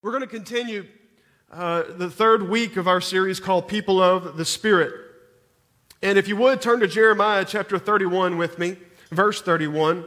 [0.00, 0.86] We're going to continue
[1.50, 4.94] uh, the third week of our series called People of the Spirit.
[6.00, 8.76] And if you would, turn to Jeremiah chapter 31 with me,
[9.10, 10.06] verse 31.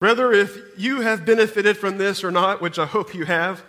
[0.00, 3.62] Whether if you have benefited from this or not, which I hope you have,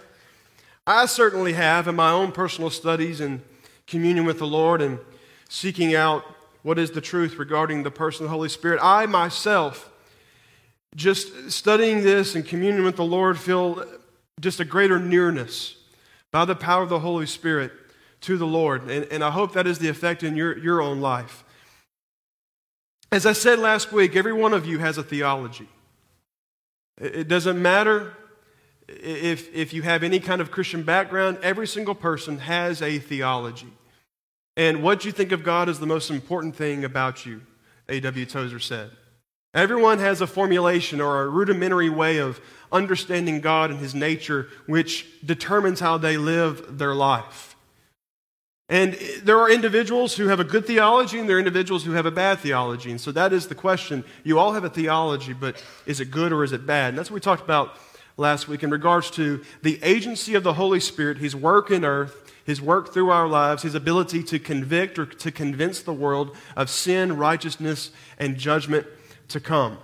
[0.88, 3.44] I certainly have in my own personal studies and
[3.88, 5.00] communion with the Lord and
[5.50, 6.24] seeking out
[6.64, 8.80] what is the truth regarding the person of the Holy Spirit.
[8.82, 9.92] I myself,
[10.96, 13.86] just studying this and communion with the Lord, feel
[14.40, 15.78] just a greater nearness
[16.32, 17.72] by the power of the Holy Spirit
[18.22, 18.90] to the Lord.
[18.90, 21.44] And, and I hope that is the effect in your, your own life.
[23.12, 25.70] As I said last week, every one of you has a theology.
[27.00, 28.14] It doesn't matter
[28.88, 33.74] if, if you have any kind of Christian background, every single person has a theology.
[34.58, 37.42] And what you think of God is the most important thing about you,
[37.90, 38.26] A.W.
[38.26, 38.92] Tozer said.
[39.54, 42.40] Everyone has a formulation or a rudimentary way of
[42.72, 47.56] understanding God and His nature, which determines how they live their life.
[48.68, 48.94] And
[49.24, 52.12] there are individuals who have a good theology, and there are individuals who have a
[52.12, 52.90] bad theology.
[52.90, 54.04] And so that is the question.
[54.24, 56.90] You all have a theology, but is it good or is it bad?
[56.90, 57.78] And that's what we talked about
[58.18, 62.34] last week in regards to the agency of the Holy Spirit, His work in earth,
[62.46, 66.70] His work through our lives, His ability to convict or to convince the world of
[66.70, 68.88] sin, righteousness, and judgment
[69.30, 69.78] to come.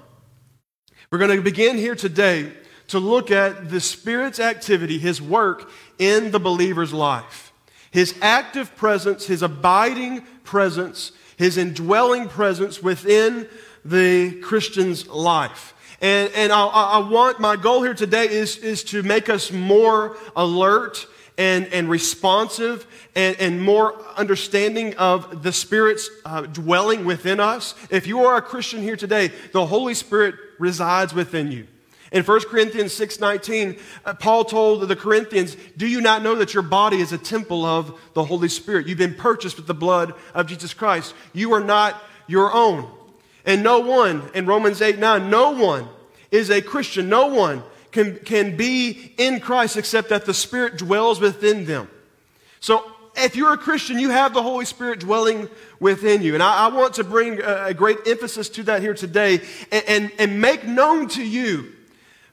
[1.11, 2.53] We're going to begin here today
[2.87, 7.53] to look at the Spirit's activity, His work in the believer's life.
[7.91, 13.47] His active presence, His abiding presence, His indwelling presence within
[13.83, 15.73] the Christian's life.
[16.01, 20.17] And, and I, I want, my goal here today is, is to make us more
[20.35, 21.05] alert
[21.37, 27.75] and, and responsive and, and more understanding of the Spirit's uh, dwelling within us.
[27.91, 31.67] If you are a Christian here today, the Holy Spirit resides within you.
[32.11, 36.63] In 1 Corinthians 6:19, uh, Paul told the Corinthians, "Do you not know that your
[36.63, 38.85] body is a temple of the Holy Spirit?
[38.85, 41.13] You've been purchased with the blood of Jesus Christ.
[41.31, 42.91] You are not your own."
[43.45, 45.87] And no one, in Romans 8 9, no one
[46.29, 47.09] is a Christian.
[47.09, 51.89] No one can, can be in Christ except that the Spirit dwells within them.
[52.59, 56.33] So if you're a Christian, you have the Holy Spirit dwelling within you.
[56.33, 59.41] And I, I want to bring a, a, great emphasis to that here today
[59.71, 61.73] and, and, and make known to you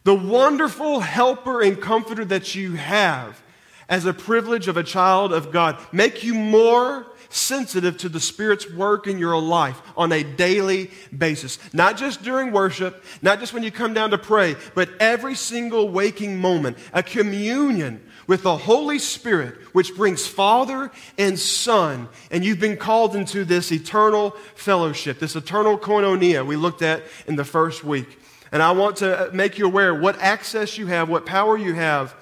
[0.05, 3.43] the wonderful helper and comforter that you have
[3.89, 5.79] as a privilege of a child of God.
[5.93, 11.59] Make you more sensitive to the Spirit's work in your life on a daily basis.
[11.73, 15.89] Not just during worship, not just when you come down to pray, but every single
[15.89, 16.79] waking moment.
[16.93, 22.09] A communion with the Holy Spirit, which brings Father and Son.
[22.31, 27.37] And you've been called into this eternal fellowship, this eternal koinonia we looked at in
[27.37, 28.19] the first week.
[28.53, 32.15] And I want to make you aware what access you have, what power you have,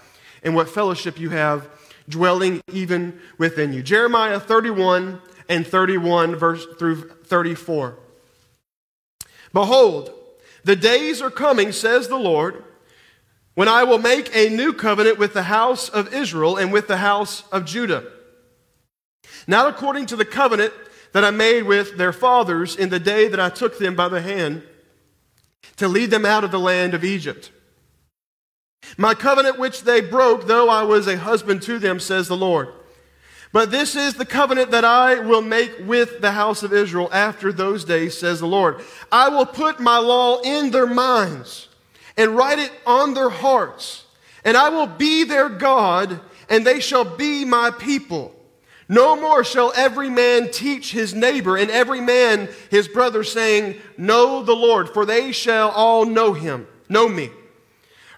[0.42, 1.68] and what fellowship you have
[2.08, 3.82] dwelling even within you.
[3.82, 7.98] Jeremiah 31 and 31 verse through 34.
[9.52, 10.12] Behold,
[10.64, 12.64] the days are coming, says the Lord,
[13.54, 16.98] when I will make a new covenant with the house of Israel and with the
[16.98, 18.04] house of Judah.
[19.46, 20.72] Not according to the covenant
[21.12, 24.20] that I made with their fathers in the day that I took them by the
[24.20, 24.62] hand
[25.76, 27.50] to lead them out of the land of Egypt
[28.96, 32.68] my covenant which they broke, though I was a husband to them, says the Lord.
[33.52, 37.52] But this is the covenant that I will make with the house of Israel after
[37.52, 38.80] those days, says the Lord.
[39.10, 41.68] I will put my law in their minds
[42.16, 44.04] and write it on their hearts,
[44.44, 48.34] and I will be their God, and they shall be my people.
[48.88, 54.42] No more shall every man teach his neighbor and every man his brother, saying, Know
[54.42, 57.30] the Lord, for they shall all know him, know me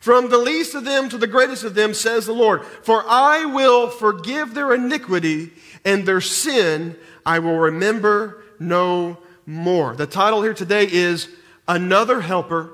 [0.01, 2.65] from the least of them to the greatest of them, says the Lord.
[2.65, 5.53] For I will forgive their iniquity
[5.85, 9.95] and their sin I will remember no more.
[9.95, 11.29] The title here today is
[11.67, 12.71] Another Helper,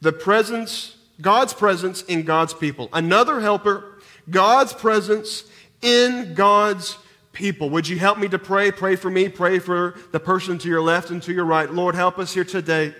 [0.00, 2.88] the presence, God's presence in God's people.
[2.92, 3.98] Another helper,
[4.30, 5.44] God's presence
[5.82, 6.96] in God's
[7.32, 7.70] people.
[7.70, 8.70] Would you help me to pray?
[8.70, 9.28] Pray for me.
[9.28, 11.72] Pray for the person to your left and to your right.
[11.72, 12.94] Lord, help us here today.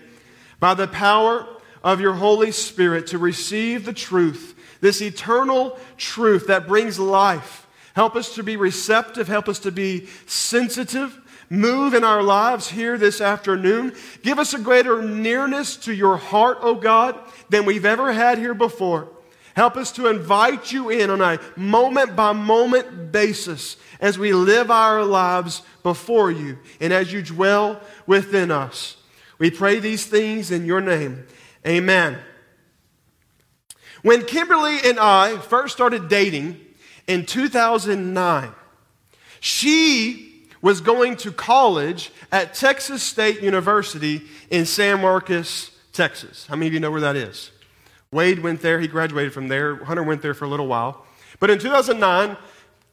[0.59, 1.47] By the power
[1.83, 7.67] of your Holy Spirit to receive the truth, this eternal truth that brings life.
[7.93, 11.19] Help us to be receptive, help us to be sensitive.
[11.49, 13.95] Move in our lives here this afternoon.
[14.21, 18.37] Give us a greater nearness to your heart, O oh God, than we've ever had
[18.37, 19.09] here before.
[19.55, 24.69] Help us to invite you in on a moment by moment basis as we live
[24.71, 28.95] our lives before you and as you dwell within us.
[29.39, 31.25] We pray these things in your name.
[31.65, 32.17] Amen.
[34.01, 36.59] When Kimberly and I first started dating
[37.07, 38.51] in 2009,
[39.41, 46.45] she was going to college at Texas State University in San Marcos, Texas.
[46.47, 47.51] How many of you know where that is?
[48.11, 49.83] Wade went there, he graduated from there.
[49.83, 51.05] Hunter went there for a little while.
[51.39, 52.37] But in 2009,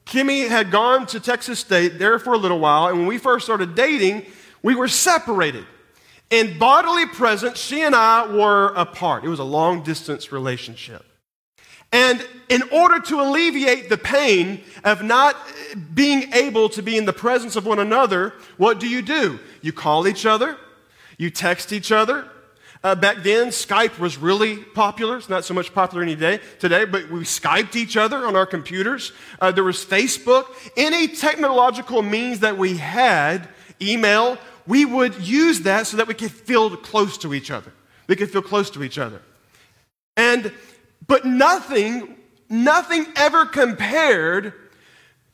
[0.04, 3.44] Kimmy had gone to Texas State there for a little while, and when we first
[3.44, 4.26] started dating,
[4.62, 5.66] we were separated.
[6.30, 9.24] In bodily presence, she and I were apart.
[9.24, 11.04] It was a long distance relationship.
[11.92, 15.36] And in order to alleviate the pain of not
[15.94, 19.38] being able to be in the presence of one another, what do you do?
[19.62, 20.56] You call each other,
[21.16, 22.28] you text each other.
[22.82, 25.16] Uh, back then, Skype was really popular.
[25.16, 28.46] It's not so much popular any day today, but we Skyped each other on our
[28.46, 29.12] computers.
[29.40, 30.46] Uh, there was Facebook.
[30.76, 33.48] Any technological means that we had,
[33.80, 37.72] email, we would use that so that we could feel close to each other.
[38.06, 39.20] We could feel close to each other.
[40.16, 40.52] And,
[41.06, 42.16] but nothing,
[42.48, 44.54] nothing ever compared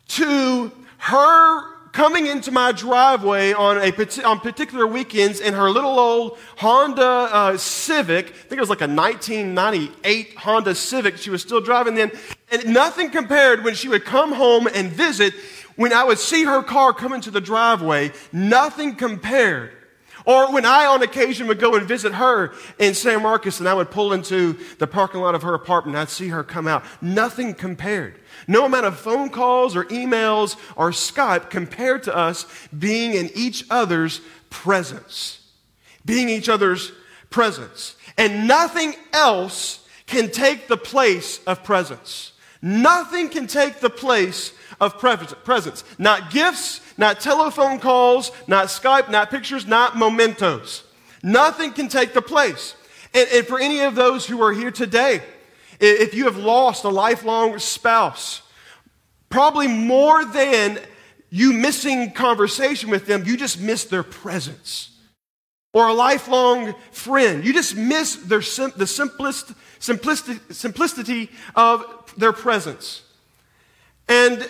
[0.08, 6.38] to her coming into my driveway on, a, on particular weekends in her little old
[6.56, 8.26] Honda uh, Civic.
[8.28, 11.19] I think it was like a 1998 Honda Civic.
[11.19, 12.11] She was still driving then.
[12.50, 15.35] And nothing compared when she would come home and visit
[15.77, 19.73] when I would see her car come into the driveway, nothing compared.
[20.25, 23.75] Or when I, on occasion, would go and visit her in San Marcos and I
[23.75, 26.85] would pull into the parking lot of her apartment, I'd see her come out.
[27.01, 28.21] Nothing compared.
[28.47, 32.47] No amount of phone calls or emails or Skype compared to us
[32.77, 34.21] being in each other's
[34.51, 35.41] presence.
[36.05, 36.93] Being each other's
[37.31, 37.97] presence.
[38.17, 42.33] And nothing else can take the place of presence.
[42.61, 45.84] Nothing can take the place of presence.
[45.96, 50.82] Not gifts, not telephone calls, not Skype, not pictures, not mementos.
[51.23, 52.75] Nothing can take the place.
[53.14, 55.23] And, and for any of those who are here today,
[55.79, 58.43] if you have lost a lifelong spouse,
[59.31, 60.81] probably more than
[61.31, 64.90] you missing conversation with them, you just miss their presence.
[65.73, 71.85] Or a lifelong friend, you just miss their sim- the simplest, simplicity, simplicity of
[72.17, 73.02] their presence.
[74.08, 74.46] And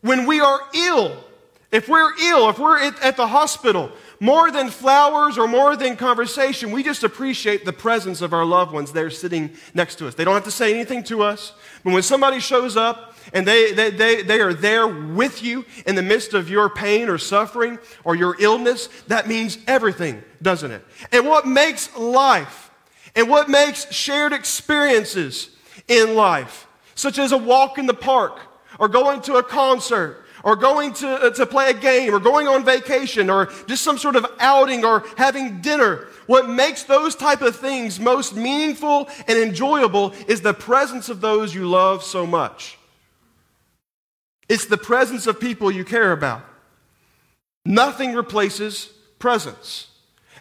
[0.00, 1.24] when we are ill,
[1.70, 6.72] if we're ill, if we're at the hospital, more than flowers or more than conversation,
[6.72, 10.14] we just appreciate the presence of our loved ones there sitting next to us.
[10.14, 11.52] They don't have to say anything to us.
[11.82, 15.94] But when somebody shows up and they, they, they, they are there with you in
[15.94, 20.84] the midst of your pain or suffering or your illness, that means everything, doesn't it?
[21.12, 22.70] And what makes life
[23.16, 25.50] and what makes shared experiences
[25.88, 28.38] in life, such as a walk in the park,
[28.80, 32.48] or going to a concert or going to, uh, to play a game or going
[32.48, 36.08] on vacation or just some sort of outing or having dinner.
[36.26, 41.54] What makes those type of things most meaningful and enjoyable is the presence of those
[41.54, 42.78] you love so much.
[44.48, 46.42] It's the presence of people you care about.
[47.64, 48.86] Nothing replaces
[49.18, 49.88] presence.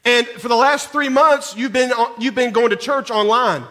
[0.05, 3.65] And for the last three months, you've been, you've been going to church online,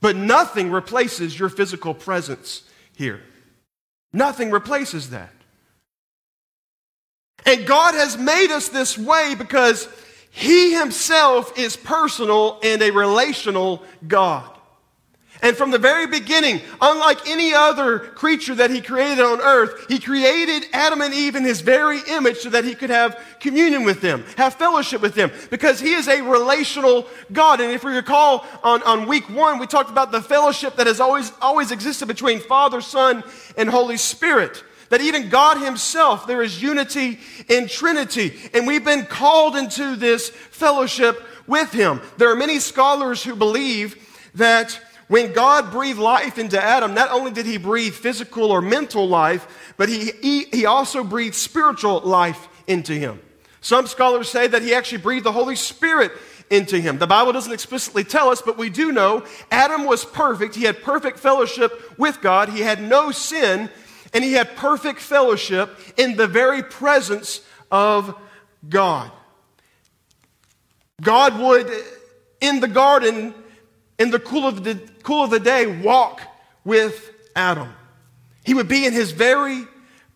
[0.00, 2.62] but nothing replaces your physical presence
[2.94, 3.20] here.
[4.12, 5.32] Nothing replaces that.
[7.44, 9.88] And God has made us this way because
[10.30, 14.48] He Himself is personal and a relational God.
[15.42, 19.98] And from the very beginning, unlike any other creature that he created on earth, he
[19.98, 24.00] created Adam and Eve in his very image so that he could have communion with
[24.00, 27.60] them, have fellowship with them, because he is a relational God.
[27.60, 31.00] And if we recall on, on week one, we talked about the fellowship that has
[31.00, 33.24] always, always existed between Father, Son,
[33.56, 37.18] and Holy Spirit that even God Himself, there is unity
[37.48, 38.38] in Trinity.
[38.52, 42.02] And we've been called into this fellowship with Him.
[42.18, 43.96] There are many scholars who believe
[44.34, 44.78] that
[45.12, 49.74] when God breathed life into Adam, not only did he breathe physical or mental life,
[49.76, 53.20] but he, he, he also breathed spiritual life into him.
[53.60, 56.12] Some scholars say that he actually breathed the Holy Spirit
[56.48, 56.96] into him.
[56.96, 60.54] The Bible doesn't explicitly tell us, but we do know Adam was perfect.
[60.54, 62.48] He had perfect fellowship with God.
[62.48, 63.68] He had no sin,
[64.14, 68.18] and he had perfect fellowship in the very presence of
[68.66, 69.10] God.
[71.02, 71.70] God would,
[72.40, 73.34] in the garden,
[74.02, 76.20] in the cool of the, cool of the day, walk
[76.64, 77.72] with Adam.
[78.44, 79.66] He would be in his very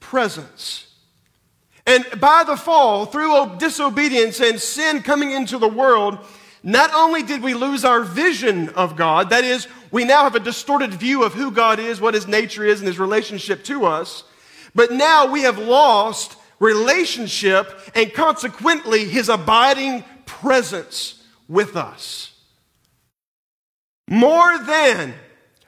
[0.01, 0.93] presence.
[1.87, 6.19] And by the fall, through disobedience and sin coming into the world,
[6.65, 10.41] not only did we lose our vision of God, that is, we now have a
[10.41, 14.25] distorted view of who God is, what his nature is, and his relationship to us,
[14.77, 22.36] But now we have lost relationship and consequently his abiding presence with us.
[24.09, 25.15] More than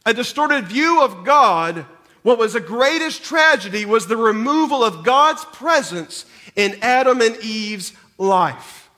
[0.06, 1.84] a distorted view of God,
[2.22, 6.24] what was the greatest tragedy was the removal of God's presence
[6.56, 8.90] in Adam and Eve's life.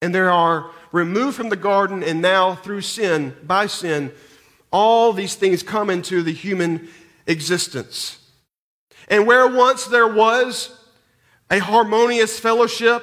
[0.00, 4.12] And there are removed from the garden, and now through sin, by sin,
[4.70, 6.88] all these things come into the human
[7.26, 8.18] existence.
[9.08, 10.78] And where once there was
[11.50, 13.02] a harmonious fellowship,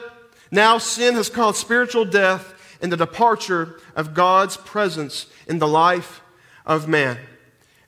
[0.51, 6.21] now sin has caused spiritual death and the departure of God's presence in the life
[6.65, 7.17] of man.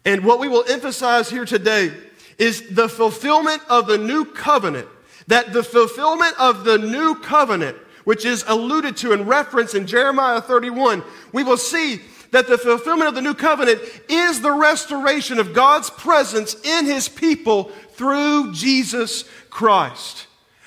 [0.04, 1.92] And what we will emphasize here today
[2.38, 4.88] is the fulfillment of the new covenant.
[5.28, 10.42] That the fulfillment of the new covenant, which is alluded to and referenced in Jeremiah
[10.42, 15.54] 31, we will see that the fulfillment of the new covenant is the restoration of
[15.54, 20.25] God's presence in his people through Jesus Christ.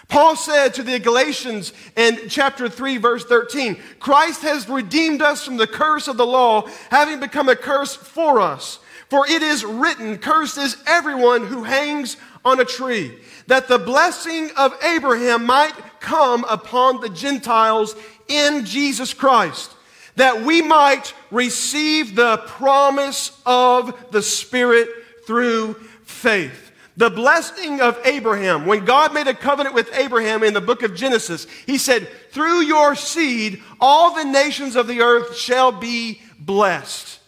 [0.09, 5.59] Paul said to the Galatians in chapter 3, verse 13, Christ has redeemed us from
[5.59, 8.79] the curse of the law, having become a curse for us.
[9.11, 14.51] For it is written, Cursed is everyone who hangs on a tree, that the blessing
[14.57, 17.95] of Abraham might come upon the Gentiles
[18.29, 19.73] in Jesus Christ,
[20.17, 24.89] that we might receive the promise of the Spirit
[25.27, 25.75] through
[26.05, 26.68] faith.
[26.99, 30.97] The blessing of Abraham, when God made a covenant with Abraham in the book of
[30.97, 37.21] Genesis, he said, Through your seed, all the nations of the earth shall be blessed.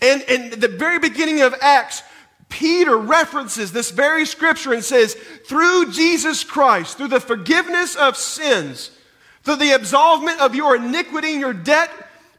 [0.00, 2.02] And in the very beginning of Acts,
[2.48, 5.12] Peter references this very scripture and says,
[5.46, 8.90] Through Jesus Christ, through the forgiveness of sins,
[9.42, 11.90] through the absolvement of your iniquity and your debt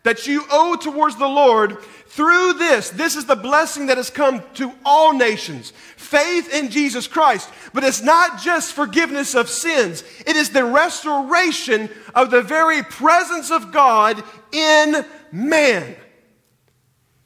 [0.01, 1.77] that you owe towards the Lord,
[2.09, 7.07] through this, this is the blessing that has come to all nations faith in Jesus
[7.07, 7.47] Christ.
[7.71, 13.51] But it's not just forgiveness of sins, it is the restoration of the very presence
[13.51, 15.95] of God in man.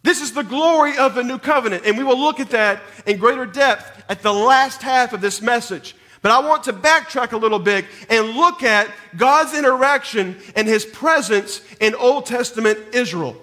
[0.03, 3.17] This is the glory of the new covenant, and we will look at that in
[3.17, 5.95] greater depth at the last half of this message.
[6.21, 10.85] But I want to backtrack a little bit and look at God's interaction and his
[10.85, 13.37] presence in Old Testament Israel.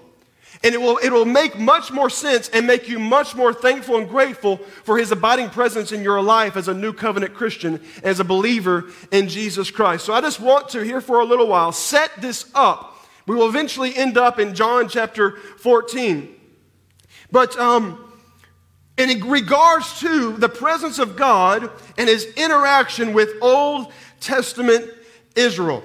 [0.62, 3.96] And it will, it will make much more sense and make you much more thankful
[3.96, 8.20] and grateful for his abiding presence in your life as a new covenant Christian, as
[8.20, 10.04] a believer in Jesus Christ.
[10.04, 13.06] So I just want to, here for a little while, set this up.
[13.26, 16.28] We will eventually end up in John chapter 14.
[17.32, 18.12] But um,
[18.98, 24.90] in regards to the presence of God and his interaction with Old Testament
[25.36, 25.82] Israel,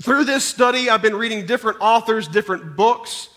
[0.00, 3.28] through this study, I've been reading different authors, different books.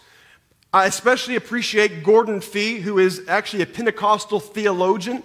[0.72, 5.24] I especially appreciate Gordon Fee, who is actually a Pentecostal theologian.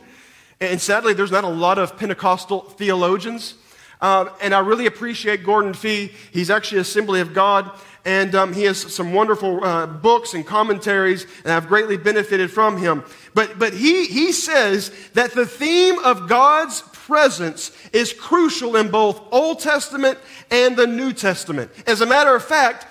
[0.59, 3.55] And sadly, there's not a lot of Pentecostal theologians.
[4.01, 6.13] Um, and I really appreciate Gordon Fee.
[6.33, 7.71] He's actually Assembly of God,
[8.07, 12.79] and um, he has some wonderful uh, books and commentaries, and I've greatly benefited from
[12.79, 13.05] him.
[13.35, 19.21] But, but he, he says that the theme of God's presence is crucial in both
[19.31, 20.19] Old Testament
[20.51, 21.71] and the New Testament.
[21.87, 22.87] As a matter of fact,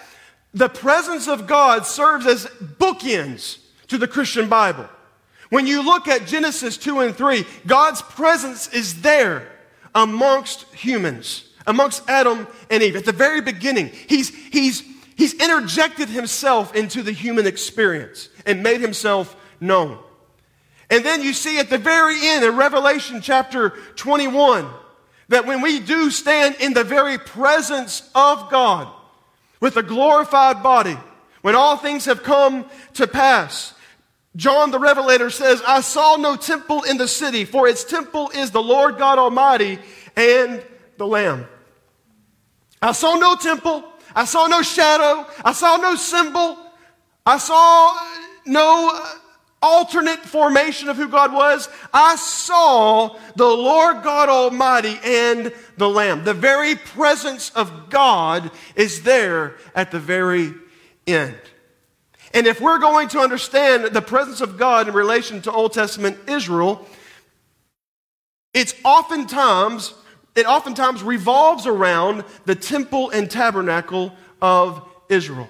[0.54, 3.58] the presence of God serves as bookends
[3.88, 4.88] to the Christian Bible.
[5.50, 9.52] When you look at Genesis 2 and 3, God's presence is there
[9.94, 12.96] amongst humans, amongst Adam and Eve.
[12.96, 14.84] At the very beginning, he's, he's,
[15.16, 20.00] he's interjected himself into the human experience and made himself known.
[20.90, 24.68] And then you see at the very end in Revelation chapter 21
[25.30, 28.92] that when we do stand in the very presence of God,
[29.64, 30.98] with a glorified body
[31.42, 33.74] when all things have come to pass.
[34.36, 38.52] John the Revelator says, I saw no temple in the city, for its temple is
[38.52, 39.80] the Lord God Almighty
[40.18, 40.62] and
[40.98, 41.48] the Lamb.
[42.82, 43.86] I saw no temple.
[44.14, 45.26] I saw no shadow.
[45.46, 46.58] I saw no symbol.
[47.26, 47.98] I saw
[48.46, 49.18] no uh,
[49.64, 51.70] alternate formation of who God was.
[51.94, 56.24] I saw the Lord God Almighty and the Lamb.
[56.24, 60.54] The very presence of God is there at the very
[61.08, 61.38] end.
[62.34, 66.18] And if we're going to understand the presence of God in relation to Old Testament
[66.28, 66.86] Israel,
[68.54, 69.94] it's oftentimes
[70.36, 75.48] it oftentimes revolves around the temple and tabernacle of Israel,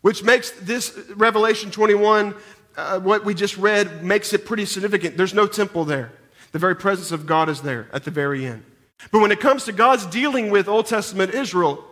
[0.00, 2.34] which makes this Revelation 21,
[2.76, 5.16] uh, what we just read, makes it pretty significant.
[5.16, 6.12] There's no temple there.
[6.52, 8.64] The very presence of God is there at the very end.
[9.10, 11.84] But when it comes to God's dealing with Old Testament Israel,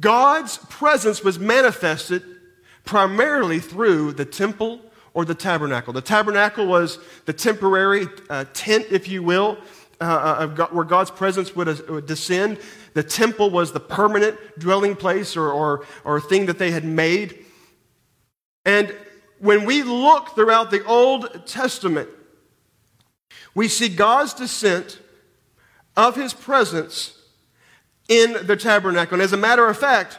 [0.00, 2.22] God's presence was manifested
[2.84, 4.80] primarily through the temple
[5.14, 5.92] or the tabernacle.
[5.92, 9.58] The tabernacle was the temporary uh, tent, if you will,
[10.00, 12.58] uh, uh God, where God's presence would, uh, would, descend.
[12.94, 17.45] The temple was the permanent dwelling place or, or, or thing that they had made.
[18.66, 18.94] And
[19.38, 22.10] when we look throughout the Old Testament,
[23.54, 25.00] we see God's descent
[25.96, 27.16] of his presence
[28.08, 29.14] in the tabernacle.
[29.14, 30.18] And as a matter of fact,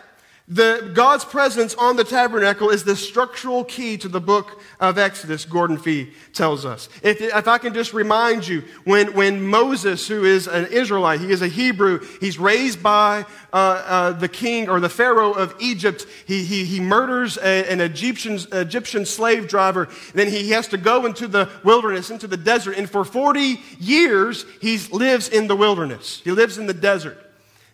[0.50, 5.44] the, God's presence on the tabernacle is the structural key to the book of Exodus,
[5.44, 6.88] Gordon Fee tells us.
[7.04, 11.32] If, if I can just remind you, when, when Moses, who is an Israelite, he
[11.32, 16.06] is a Hebrew, he's raised by uh, uh, the king or the Pharaoh of Egypt,
[16.26, 21.06] he, he, he murders a, an Egyptian, Egyptian slave driver, then he has to go
[21.06, 26.22] into the wilderness, into the desert, and for 40 years he lives in the wilderness.
[26.24, 27.27] He lives in the desert.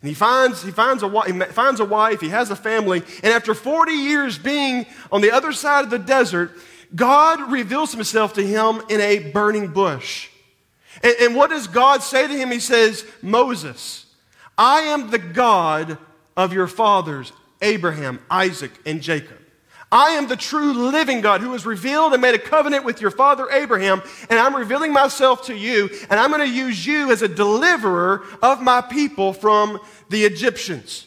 [0.04, 3.32] And he finds, he, finds a, he finds a wife, he has a family, and
[3.32, 6.52] after 40 years being on the other side of the desert,
[6.94, 10.28] God reveals himself to him in a burning bush.
[11.02, 12.52] And, and what does God say to him?
[12.52, 14.06] He says, Moses,
[14.58, 15.98] I am the God
[16.36, 17.32] of your fathers,
[17.62, 19.40] Abraham, Isaac, and Jacob.
[19.94, 23.12] I am the true living God who has revealed and made a covenant with your
[23.12, 27.22] father Abraham, and I'm revealing myself to you, and I'm going to use you as
[27.22, 31.06] a deliverer of my people from the Egyptians.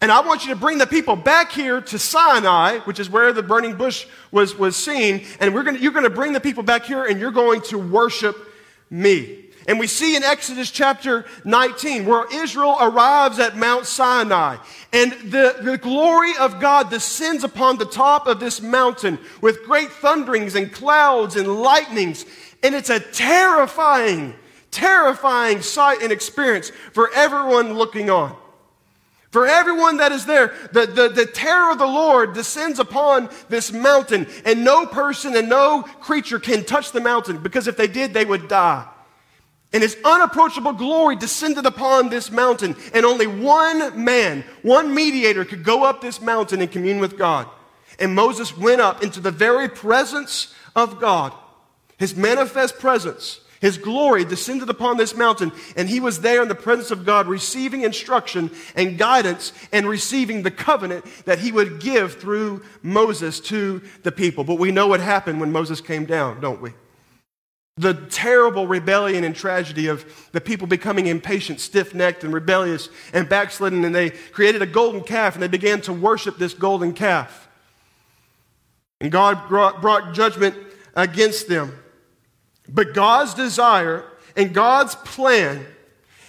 [0.00, 3.34] And I want you to bring the people back here to Sinai, which is where
[3.34, 6.62] the burning bush was, was seen, and we're gonna, you're going to bring the people
[6.62, 8.34] back here, and you're going to worship
[8.88, 9.45] me.
[9.68, 14.58] And we see in Exodus chapter 19 where Israel arrives at Mount Sinai
[14.92, 19.90] and the, the glory of God descends upon the top of this mountain with great
[19.90, 22.24] thunderings and clouds and lightnings.
[22.62, 24.34] And it's a terrifying,
[24.70, 28.36] terrifying sight and experience for everyone looking on.
[29.32, 33.70] For everyone that is there, the, the, the, terror of the Lord descends upon this
[33.70, 38.14] mountain, and no person and no creature can touch the mountain because if they did,
[38.14, 38.86] they would die.
[39.72, 45.64] And his unapproachable glory descended upon this mountain, and only one man, one mediator, could
[45.64, 47.48] go up this mountain and commune with God.
[47.98, 51.32] And Moses went up into the very presence of God,
[51.98, 53.40] his manifest presence.
[53.58, 57.26] His glory descended upon this mountain, and he was there in the presence of God,
[57.26, 63.80] receiving instruction and guidance and receiving the covenant that he would give through Moses to
[64.02, 64.44] the people.
[64.44, 66.72] But we know what happened when Moses came down, don't we?
[67.78, 73.28] The terrible rebellion and tragedy of the people becoming impatient, stiff necked, and rebellious and
[73.28, 77.48] backslidden, and they created a golden calf and they began to worship this golden calf.
[79.00, 80.56] And God brought, brought judgment
[80.94, 81.78] against them.
[82.66, 84.04] But God's desire
[84.36, 85.66] and God's plan,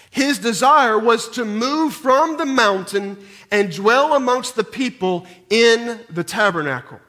[0.09, 3.17] his desire was to move from the mountain
[3.51, 6.99] and dwell amongst the people in the tabernacle.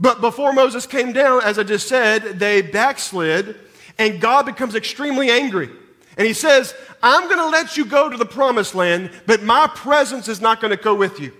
[0.00, 3.56] But before Moses came down, as I just said, they backslid,
[3.98, 5.68] and God becomes extremely angry.
[6.16, 9.70] And he says, I'm going to let you go to the promised land, but my
[9.74, 11.32] presence is not going to go with you.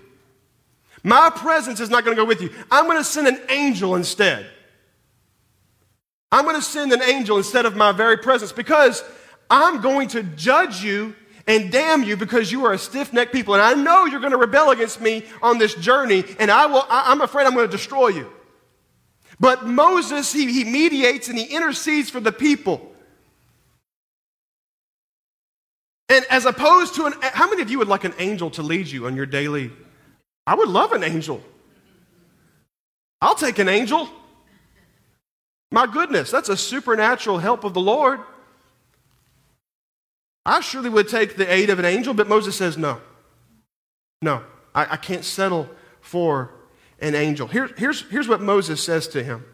[1.03, 2.51] My presence is not going to go with you.
[2.69, 4.45] I'm going to send an angel instead.
[6.31, 9.03] I'm going to send an angel instead of my very presence because
[9.49, 11.15] I'm going to judge you
[11.47, 13.55] and damn you because you are a stiff necked people.
[13.55, 16.85] And I know you're going to rebel against me on this journey, and I will,
[16.87, 18.31] I, I'm afraid I'm going to destroy you.
[19.41, 22.91] But Moses, he, he mediates and he intercedes for the people.
[26.09, 28.85] And as opposed to an, how many of you would like an angel to lead
[28.85, 29.71] you on your daily?
[30.45, 31.43] I would love an angel.
[33.19, 34.07] I'll take an angel.
[35.71, 38.19] My goodness, that's a supernatural help of the Lord.
[40.45, 43.01] I surely would take the aid of an angel, but Moses says no.
[44.21, 44.43] No,
[44.75, 45.67] I, I can't settle
[45.99, 46.51] for
[47.01, 47.47] an angel.
[47.47, 49.45] Here, here's, here's what Moses says to him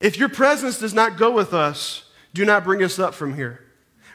[0.00, 3.64] If your presence does not go with us, do not bring us up from here.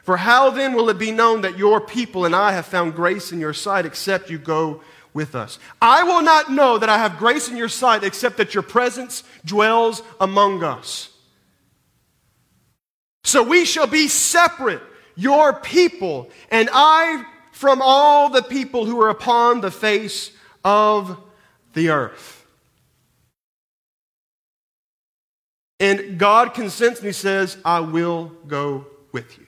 [0.02, 3.32] For how then will it be known that your people and I have found grace
[3.32, 4.82] in your sight except you go
[5.14, 5.58] with us?
[5.80, 9.24] I will not know that I have grace in your sight except that your presence
[9.46, 11.08] dwells among us.
[13.22, 14.82] So we shall be separate,
[15.16, 21.18] your people, and I from all the people who are upon the face of
[21.74, 22.46] the earth.
[25.80, 29.46] And God consents and he says, I will go with you.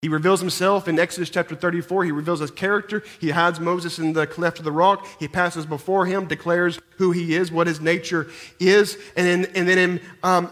[0.00, 2.06] He reveals himself in Exodus chapter 34.
[2.06, 3.04] He reveals his character.
[3.20, 5.06] He hides Moses in the cleft of the rock.
[5.20, 8.98] He passes before him, declares who he is, what his nature is.
[9.16, 10.50] And then, and then in um,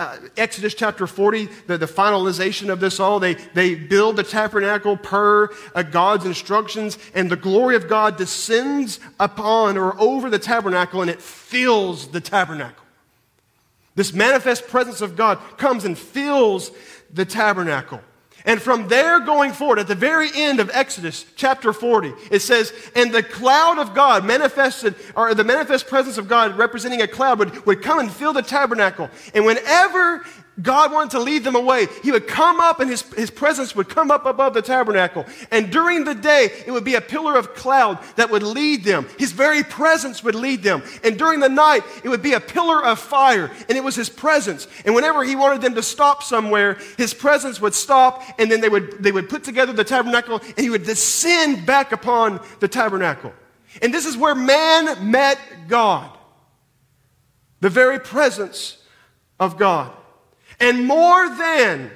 [0.00, 4.96] uh, Exodus chapter 40, the, the finalization of this all, they, they build the tabernacle
[4.96, 11.02] per uh, God's instructions, and the glory of God descends upon or over the tabernacle,
[11.02, 12.82] and it fills the tabernacle.
[13.94, 16.70] This manifest presence of God comes and fills
[17.12, 18.00] the tabernacle.
[18.44, 22.72] And from there going forward, at the very end of Exodus chapter 40, it says,
[22.94, 27.38] And the cloud of God manifested, or the manifest presence of God representing a cloud
[27.38, 29.10] would, would come and fill the tabernacle.
[29.34, 30.24] And whenever
[30.62, 31.86] God wanted to lead them away.
[32.02, 35.24] He would come up and his, his presence would come up above the tabernacle.
[35.50, 39.06] And during the day, it would be a pillar of cloud that would lead them.
[39.18, 40.82] His very presence would lead them.
[41.04, 43.50] And during the night, it would be a pillar of fire.
[43.68, 44.66] And it was his presence.
[44.84, 48.22] And whenever he wanted them to stop somewhere, his presence would stop.
[48.38, 51.92] And then they would, they would put together the tabernacle and he would descend back
[51.92, 53.32] upon the tabernacle.
[53.80, 56.16] And this is where man met God.
[57.60, 58.78] The very presence
[59.38, 59.92] of God.
[60.60, 61.90] And more than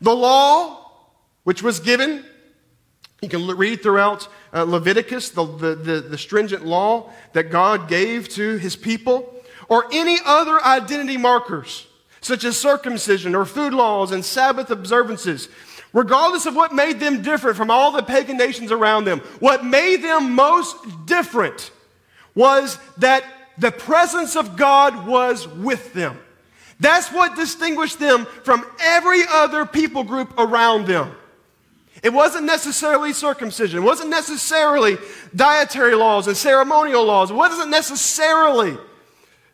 [0.00, 0.90] the law,
[1.44, 2.24] which was given,
[3.22, 8.28] you can read throughout uh, Leviticus, the, the, the, the stringent law that God gave
[8.30, 9.32] to his people,
[9.68, 11.86] or any other identity markers,
[12.20, 15.48] such as circumcision or food laws and Sabbath observances,
[15.92, 20.02] regardless of what made them different from all the pagan nations around them, what made
[20.02, 21.70] them most different
[22.34, 23.24] was that
[23.56, 26.18] the presence of God was with them.
[26.82, 31.14] That's what distinguished them from every other people group around them.
[32.02, 33.78] It wasn't necessarily circumcision.
[33.78, 34.98] It wasn't necessarily
[35.32, 37.30] dietary laws and ceremonial laws.
[37.30, 38.76] It wasn't necessarily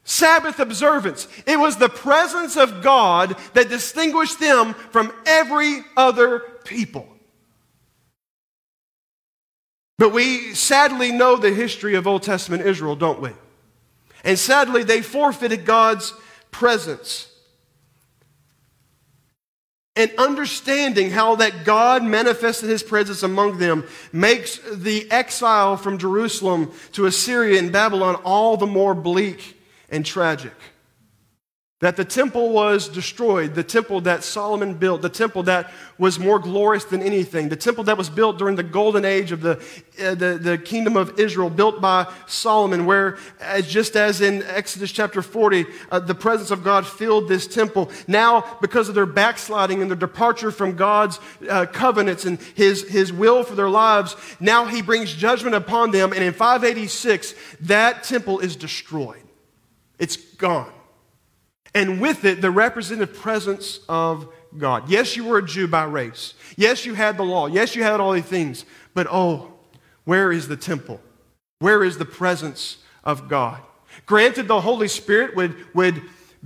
[0.05, 1.29] Sabbath observance.
[1.47, 7.07] It was the presence of God that distinguished them from every other people.
[9.99, 13.33] But we sadly know the history of Old Testament Israel, don't we?
[14.25, 16.15] And sadly, they forfeited God's
[16.51, 17.33] presence.
[19.97, 26.71] And understanding how that God manifested his presence among them makes the exile from Jerusalem
[26.93, 29.59] to Assyria and Babylon all the more bleak
[29.91, 30.53] and tragic
[31.81, 36.41] that the temple was destroyed, the temple that Solomon built, the temple that was more
[36.41, 39.53] glorious than anything, the temple that was built during the golden age of the,
[40.03, 44.91] uh, the, the, kingdom of Israel, built by Solomon, where, as, just as in Exodus
[44.91, 47.93] chapter 40, uh, the presence of God filled this temple.
[48.09, 53.13] Now, because of their backsliding and their departure from God's uh, covenants and his, his
[53.13, 58.41] will for their lives, now he brings judgment upon them, and in 586, that temple
[58.41, 59.23] is destroyed.
[60.01, 60.73] It's gone
[61.79, 64.91] and with it, the representative presence of God.
[64.91, 66.35] Yes, you were a Jew by race.
[66.57, 67.47] Yes, you had the law.
[67.47, 68.65] Yes, you had all these things.
[68.95, 69.53] But oh,
[70.03, 71.01] where is the temple?
[71.61, 73.61] Where is the presence of God?
[74.07, 76.03] Granted, the Holy Spirit would, would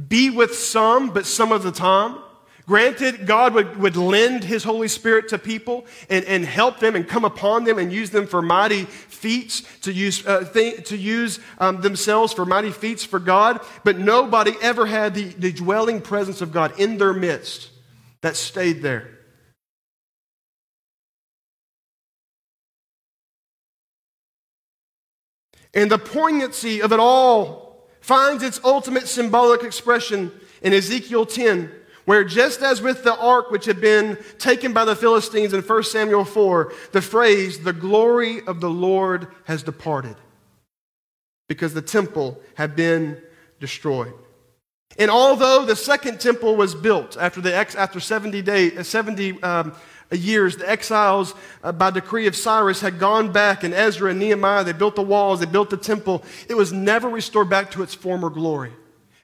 [0.09, 2.19] be with some, but some of the time.
[2.67, 7.09] Granted, God would, would lend His Holy Spirit to people and, and help them and
[7.09, 11.41] come upon them and use them for mighty feats, to use, uh, th- to use
[11.59, 13.61] um, themselves for mighty feats for God.
[13.83, 17.71] But nobody ever had the, the dwelling presence of God in their midst
[18.21, 19.09] that stayed there.
[25.75, 31.73] And the poignancy of it all finds its ultimate symbolic expression in Ezekiel 10
[32.05, 35.83] where just as with the ark which had been taken by the Philistines in 1
[35.85, 40.17] Samuel 4, the phrase, the glory of the Lord has departed,
[41.49, 43.21] because the temple had been
[43.61, 44.15] destroyed.
[44.99, 49.75] And although the second temple was built after, the ex, after 70, day, 70 um,
[50.11, 54.65] years, the exiles, uh, by decree of Cyrus, had gone back, and Ezra and Nehemiah,
[54.65, 57.95] they built the walls, they built the temple, it was never restored back to its
[57.95, 58.73] former glory.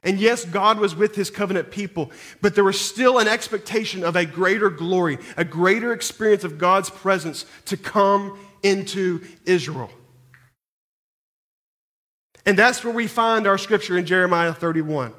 [0.03, 4.15] And yes, God was with his covenant people, but there was still an expectation of
[4.15, 9.91] a greater glory, a greater experience of God's presence to come into Israel.
[12.45, 15.13] And that's where we find our scripture in Jeremiah 31.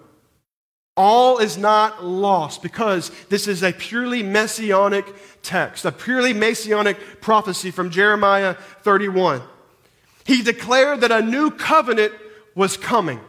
[0.96, 5.06] All is not lost because this is a purely messianic
[5.42, 9.42] text, a purely messianic prophecy from Jeremiah 31.
[10.24, 12.12] He declared that a new covenant
[12.54, 13.20] was coming.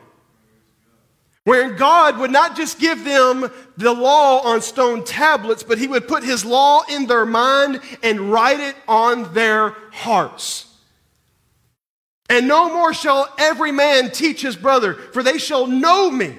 [1.44, 6.08] Wherein God would not just give them the law on stone tablets, but He would
[6.08, 10.68] put His law in their mind and write it on their hearts.
[12.32, 16.34] And no more shall every man teach his brother, for they shall know me.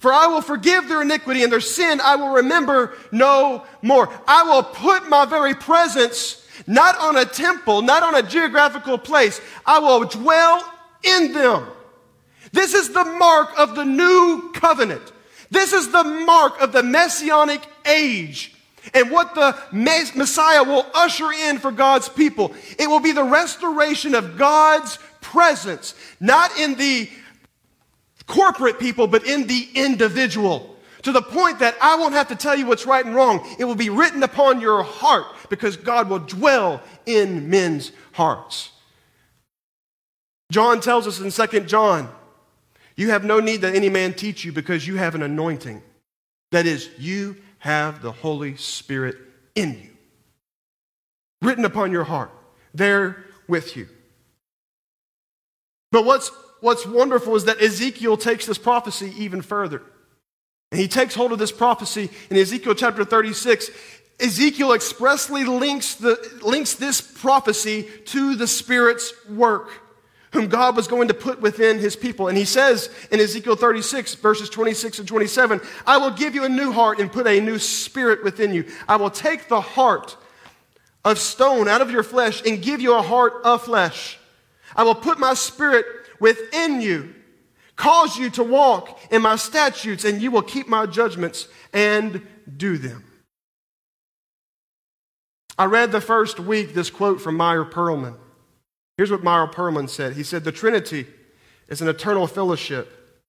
[0.00, 4.12] For I will forgive their iniquity and their sin I will remember no more.
[4.26, 9.40] I will put my very presence not on a temple, not on a geographical place.
[9.64, 10.64] I will dwell
[11.04, 11.68] in them.
[12.56, 15.12] This is the mark of the new covenant.
[15.50, 18.54] This is the mark of the messianic age.
[18.94, 24.14] And what the Messiah will usher in for God's people, it will be the restoration
[24.14, 27.10] of God's presence, not in the
[28.26, 30.78] corporate people, but in the individual.
[31.02, 33.46] To the point that I won't have to tell you what's right and wrong.
[33.58, 38.70] It will be written upon your heart because God will dwell in men's hearts.
[40.50, 42.08] John tells us in 2 John,
[42.96, 45.82] you have no need that any man teach you because you have an anointing.
[46.52, 49.16] That is, you have the Holy Spirit
[49.54, 49.90] in you,
[51.42, 52.30] written upon your heart,
[52.72, 53.88] there with you.
[55.92, 56.30] But what's,
[56.60, 59.82] what's wonderful is that Ezekiel takes this prophecy even further.
[60.72, 63.70] And he takes hold of this prophecy in Ezekiel chapter 36.
[64.18, 69.70] Ezekiel expressly links, the, links this prophecy to the Spirit's work
[70.36, 72.28] whom God was going to put within his people.
[72.28, 76.48] And he says in Ezekiel 36, verses 26 and 27, I will give you a
[76.48, 78.66] new heart and put a new spirit within you.
[78.86, 80.14] I will take the heart
[81.06, 84.18] of stone out of your flesh and give you a heart of flesh.
[84.74, 85.86] I will put my spirit
[86.20, 87.14] within you,
[87.76, 92.76] cause you to walk in my statutes, and you will keep my judgments and do
[92.76, 93.04] them.
[95.56, 98.18] I read the first week this quote from Myer Pearlman.
[98.96, 101.06] Here's what Myer Pearlman said He said, The Trinity
[101.68, 103.20] is an eternal fellowship,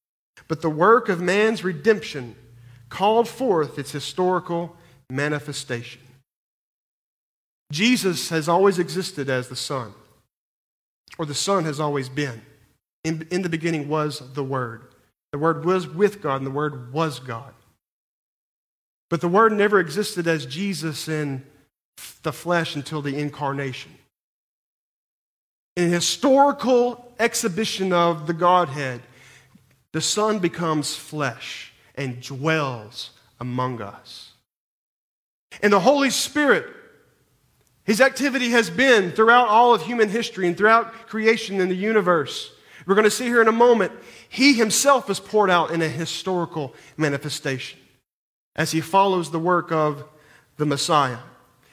[0.47, 2.35] but the work of man's redemption
[2.89, 4.75] called forth its historical
[5.09, 6.01] manifestation.
[7.71, 9.93] Jesus has always existed as the Son,
[11.17, 12.41] or the Son has always been.
[13.03, 14.83] In, in the beginning was the Word.
[15.31, 17.53] The Word was with God, and the Word was God.
[19.09, 21.45] But the Word never existed as Jesus in
[22.23, 23.96] the flesh until the incarnation
[25.77, 28.99] in historical exhibition of the Godhead,
[29.91, 34.31] the Son becomes flesh and dwells among us.
[35.61, 36.65] And the Holy Spirit,
[37.83, 42.51] his activity has been throughout all of human history and throughout creation in the universe.
[42.87, 43.91] We're going to see here in a moment,
[44.29, 47.79] he himself is poured out in a historical manifestation
[48.55, 50.03] as he follows the work of
[50.57, 51.19] the Messiah.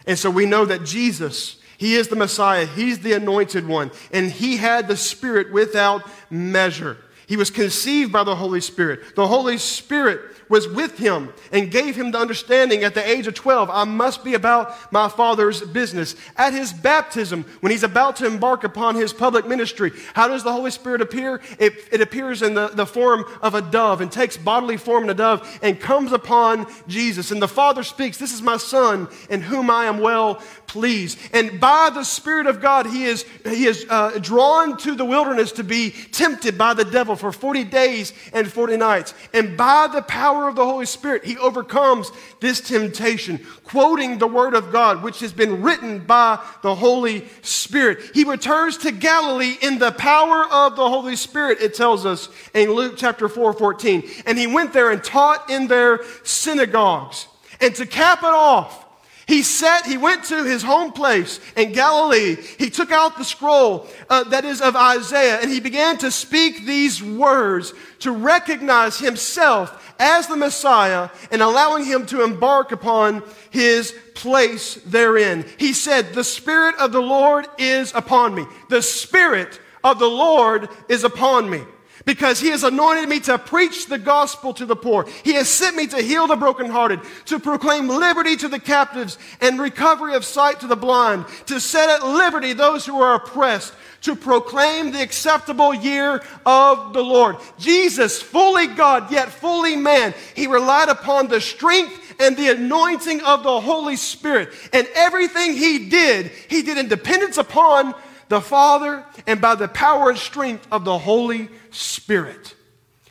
[0.06, 2.64] And so we know that Jesus he is the Messiah.
[2.64, 3.90] He's the anointed one.
[4.10, 6.96] And he had the Spirit without measure.
[7.26, 9.14] He was conceived by the Holy Spirit.
[9.14, 13.34] The Holy Spirit was with him and gave him the understanding at the age of
[13.34, 16.16] 12 I must be about my Father's business.
[16.36, 20.52] At his baptism, when he's about to embark upon his public ministry, how does the
[20.52, 21.40] Holy Spirit appear?
[21.58, 25.10] It, it appears in the, the form of a dove and takes bodily form in
[25.10, 27.30] a dove and comes upon Jesus.
[27.30, 31.18] And the Father speaks, This is my Son in whom I am well pleased.
[31.32, 35.52] And by the Spirit of God, he is, he is uh, drawn to the wilderness
[35.52, 39.14] to be tempted by the devil for 40 days and 40 nights.
[39.32, 44.54] And by the power of the Holy Spirit, he overcomes this temptation, quoting the Word
[44.54, 47.98] of God, which has been written by the Holy Spirit.
[48.14, 52.72] He returns to Galilee in the power of the Holy Spirit, it tells us in
[52.72, 54.02] Luke chapter 4 14.
[54.26, 57.28] And he went there and taught in their synagogues.
[57.60, 58.83] And to cap it off,
[59.26, 62.36] he sat, he went to his home place in Galilee.
[62.36, 66.66] He took out the scroll uh, that is of Isaiah and he began to speak
[66.66, 73.94] these words to recognize himself as the Messiah and allowing him to embark upon his
[74.14, 75.46] place therein.
[75.58, 78.44] He said, The Spirit of the Lord is upon me.
[78.68, 81.62] The Spirit of the Lord is upon me
[82.04, 85.06] because he has anointed me to preach the gospel to the poor.
[85.22, 89.60] He has sent me to heal the brokenhearted, to proclaim liberty to the captives and
[89.60, 94.14] recovery of sight to the blind, to set at liberty those who are oppressed, to
[94.14, 97.36] proclaim the acceptable year of the Lord.
[97.58, 103.42] Jesus, fully God, yet fully man, he relied upon the strength and the anointing of
[103.42, 104.52] the Holy Spirit.
[104.72, 107.94] And everything he did, he did in dependence upon
[108.34, 112.56] the Father and by the power and strength of the Holy Spirit.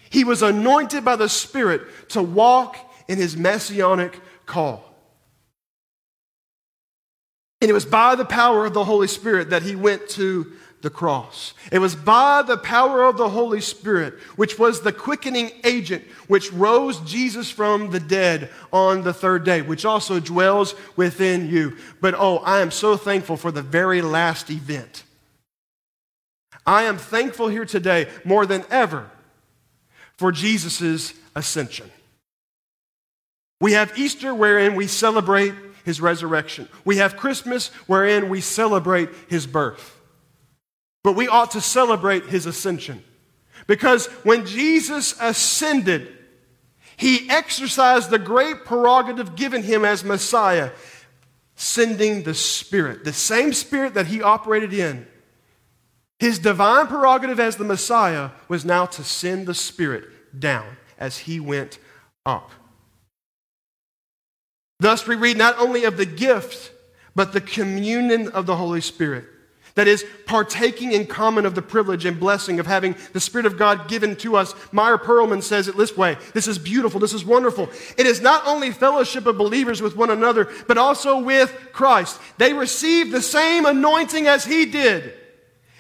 [0.10, 4.84] He was anointed by the Spirit to walk in his messianic call.
[7.62, 10.90] And it was by the power of the Holy Spirit that he went to the
[10.90, 11.54] cross.
[11.72, 16.52] It was by the power of the Holy Spirit, which was the quickening agent which
[16.52, 21.78] rose Jesus from the dead on the third day, which also dwells within you.
[22.02, 25.06] But oh, I am so thankful for the very last event.
[26.66, 29.10] I am thankful here today more than ever
[30.18, 31.92] for Jesus' ascension.
[33.60, 35.54] We have Easter wherein we celebrate
[35.86, 36.68] his resurrection.
[36.86, 40.00] We have Christmas wherein we celebrate his birth.
[41.04, 43.04] But we ought to celebrate his ascension.
[43.68, 46.14] Because when Jesus ascended,
[46.96, 50.72] he exercised the great prerogative given him as Messiah,
[51.56, 55.08] sending the Spirit, the same Spirit that he operated in
[56.24, 60.06] His divine prerogative as the Messiah was now to send the Spirit
[60.40, 61.80] down as he went
[62.26, 62.50] up.
[64.80, 66.72] Thus, we read not only of the gift,
[67.14, 69.26] but the communion of the Holy Spirit.
[69.76, 73.58] That is, partaking in common of the privilege and blessing of having the Spirit of
[73.58, 74.56] God given to us.
[74.72, 77.70] Myer Pearlman says it this way This is beautiful, this is wonderful.
[77.98, 82.18] It is not only fellowship of believers with one another, but also with Christ.
[82.38, 85.20] They received the same anointing as He did.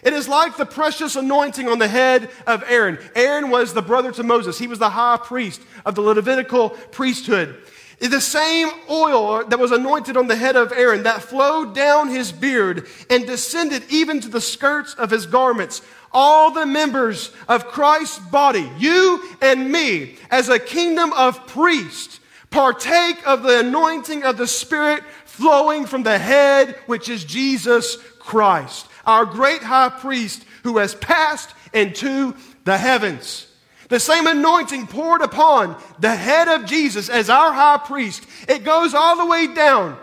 [0.03, 2.99] It is like the precious anointing on the head of Aaron.
[3.15, 7.57] Aaron was the brother to Moses, he was the high priest of the Levitical priesthood.
[7.99, 12.33] The same oil that was anointed on the head of Aaron that flowed down his
[12.33, 15.81] beard and descended even to the skirts of his garments.
[16.11, 23.25] All the members of Christ's body, you and me, as a kingdom of priests, partake
[23.25, 29.25] of the anointing of the Spirit flowing from the head, which is Jesus Christ our
[29.25, 32.35] great high priest who has passed into
[32.65, 33.47] the heavens.
[33.89, 38.25] The same anointing poured upon the head of Jesus as our high priest.
[38.47, 39.97] It goes all the way down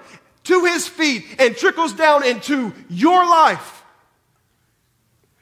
[0.44, 3.82] to his feet and trickles down into your life.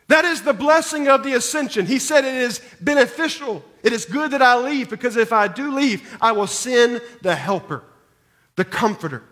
[0.09, 1.85] That is the blessing of the ascension.
[1.85, 3.63] He said it is beneficial.
[3.83, 7.35] It is good that I leave because if I do leave, I will send the
[7.35, 7.85] helper,
[8.57, 9.23] the comforter.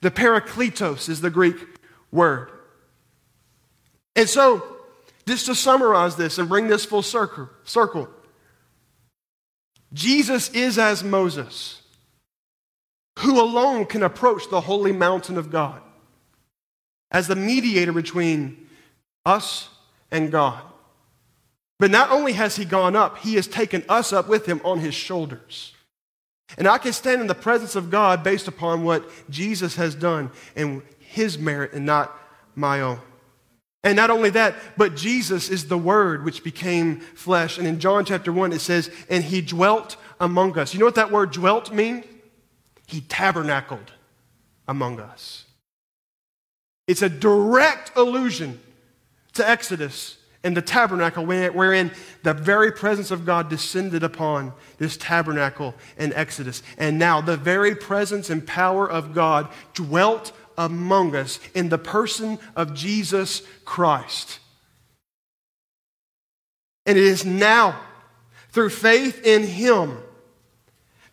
[0.00, 1.56] The parakletos is the Greek
[2.10, 2.50] word.
[4.16, 4.62] And so,
[5.26, 8.08] just to summarize this and bring this full circle, circle
[9.92, 11.82] Jesus is as Moses,
[13.18, 15.80] who alone can approach the holy mountain of God
[17.10, 18.68] as the mediator between
[19.26, 19.68] us
[20.10, 20.62] and God.
[21.78, 24.78] But not only has he gone up, he has taken us up with him on
[24.78, 25.74] his shoulders.
[26.56, 30.30] And I can stand in the presence of God based upon what Jesus has done
[30.54, 32.16] and his merit and not
[32.54, 33.00] my own.
[33.84, 37.58] And not only that, but Jesus is the Word which became flesh.
[37.58, 40.72] And in John chapter 1, it says, and he dwelt among us.
[40.72, 42.04] You know what that word dwelt means?
[42.86, 43.92] He tabernacled
[44.68, 45.44] among us.
[46.86, 48.60] It's a direct allusion
[49.34, 51.90] to Exodus and the tabernacle, wherein
[52.24, 56.62] the very presence of God descended upon this tabernacle in Exodus.
[56.78, 62.38] And now the very presence and power of God dwelt among us in the person
[62.56, 64.38] of Jesus Christ.
[66.86, 67.80] And it is now,
[68.50, 69.98] through faith in Him,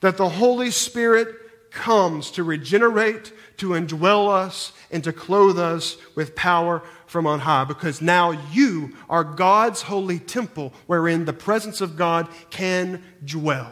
[0.02, 6.36] that the Holy Spirit comes to regenerate, to indwell us, and to clothe us with
[6.36, 7.64] power from on high.
[7.64, 13.72] Because now you are God's holy temple wherein the presence of God can dwell.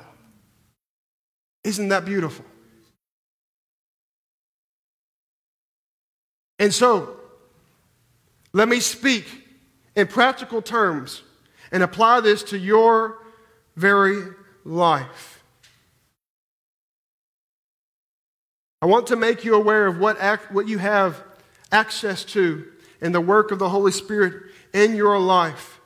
[1.64, 2.46] Isn't that beautiful?
[6.60, 7.18] And so,
[8.54, 9.26] let me speak
[9.96, 11.22] in practical terms
[11.72, 13.20] and apply this to your
[13.76, 14.24] very
[14.64, 15.44] life.
[18.82, 20.18] I want to make you aware of what,
[20.52, 21.24] what you have
[21.72, 22.66] access to
[23.02, 25.78] in the work of the Holy Spirit in your life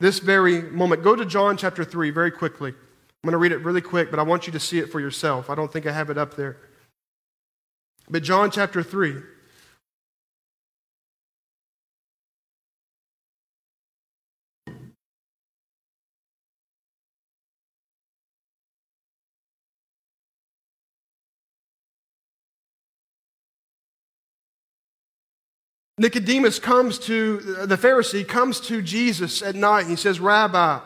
[0.00, 1.02] this very moment.
[1.02, 2.70] Go to John chapter 3 very quickly.
[2.70, 5.00] I'm going to read it really quick, but I want you to see it for
[5.00, 5.50] yourself.
[5.50, 6.56] I don't think I have it up there.
[8.08, 9.16] But John chapter 3.
[25.98, 29.82] Nicodemus comes to, the Pharisee comes to Jesus at night.
[29.82, 30.80] and He says, Rabbi,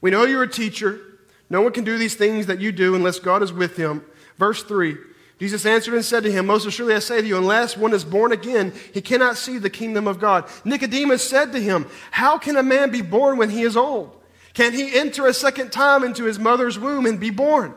[0.00, 1.00] we know you're a teacher.
[1.48, 4.04] No one can do these things that you do unless God is with him.
[4.38, 4.96] Verse 3
[5.38, 8.04] Jesus answered and said to him, Most assuredly I say to you, unless one is
[8.04, 10.48] born again, he cannot see the kingdom of God.
[10.64, 14.16] Nicodemus said to him, How can a man be born when he is old?
[14.54, 17.74] Can he enter a second time into his mother's womb and be born?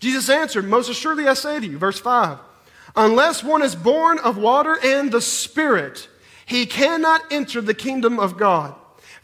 [0.00, 2.38] Jesus answered, Most assuredly I say to you, verse 5,
[2.96, 6.08] Unless one is born of water and the Spirit,
[6.46, 8.74] he cannot enter the kingdom of God.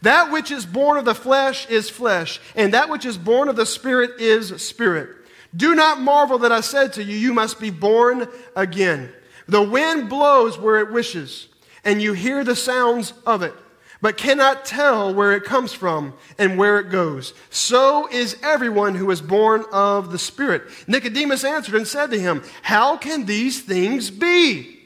[0.01, 3.55] That which is born of the flesh is flesh, and that which is born of
[3.55, 5.09] the Spirit is spirit.
[5.55, 9.11] Do not marvel that I said to you, You must be born again.
[9.47, 11.47] The wind blows where it wishes,
[11.83, 13.53] and you hear the sounds of it,
[13.99, 17.33] but cannot tell where it comes from and where it goes.
[17.49, 20.63] So is everyone who is born of the Spirit.
[20.87, 24.78] Nicodemus answered and said to him, How can these things be?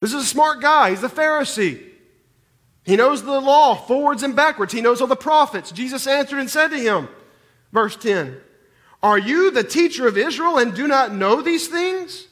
[0.00, 0.90] This is a smart guy.
[0.90, 1.86] He's a Pharisee.
[2.84, 4.72] He knows the law forwards and backwards.
[4.72, 5.70] He knows all the prophets.
[5.70, 7.08] Jesus answered and said to him,
[7.72, 8.36] verse 10,
[9.02, 12.26] Are you the teacher of Israel and do not know these things?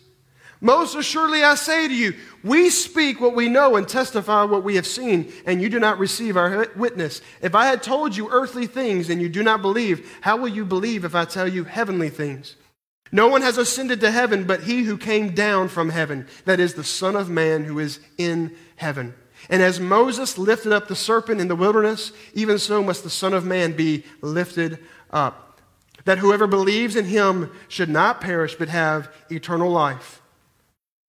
[0.61, 4.75] Most assuredly, I say to you, we speak what we know and testify what we
[4.75, 7.21] have seen, and you do not receive our witness.
[7.41, 10.65] If I had told you earthly things and you do not believe, how will you
[10.65, 12.57] believe if I tell you heavenly things?
[13.11, 16.75] No one has ascended to heaven but he who came down from heaven, that is,
[16.75, 19.15] the Son of Man who is in heaven.
[19.49, 23.33] And as Moses lifted up the serpent in the wilderness, even so must the Son
[23.33, 24.79] of Man be lifted
[25.11, 25.61] up,
[26.05, 30.21] that whoever believes in him should not perish but have eternal life.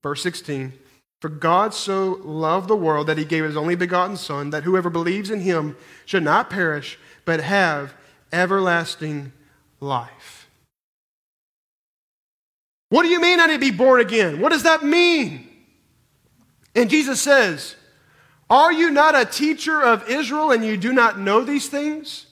[0.02, 0.74] Verse 16
[1.20, 4.90] For God so loved the world that he gave his only begotten Son, that whoever
[4.90, 5.76] believes in him
[6.06, 7.94] should not perish, but have
[8.32, 9.34] everlasting
[9.82, 10.39] life.
[12.90, 14.42] What do you mean I need to be born again?
[14.42, 15.48] What does that mean?
[16.76, 17.76] And Jesus says,
[18.50, 22.26] Are you not a teacher of Israel and you do not know these things?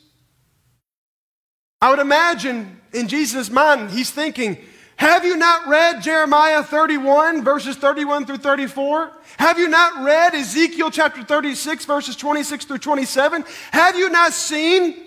[1.79, 4.57] I would imagine in Jesus' mind, he's thinking,
[4.97, 9.11] have you not read Jeremiah 31, verses 31 through 34?
[9.37, 13.45] Have you not read Ezekiel chapter 36, verses 26 through 27?
[13.71, 15.06] Have you not seen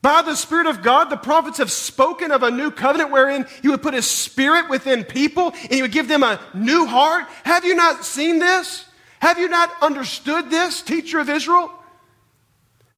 [0.00, 3.68] by the Spirit of God, the prophets have spoken of a new covenant wherein He
[3.68, 7.26] would put His Spirit within people and He would give them a new heart?
[7.44, 8.84] Have you not seen this?
[9.20, 11.72] Have you not understood this, teacher of Israel?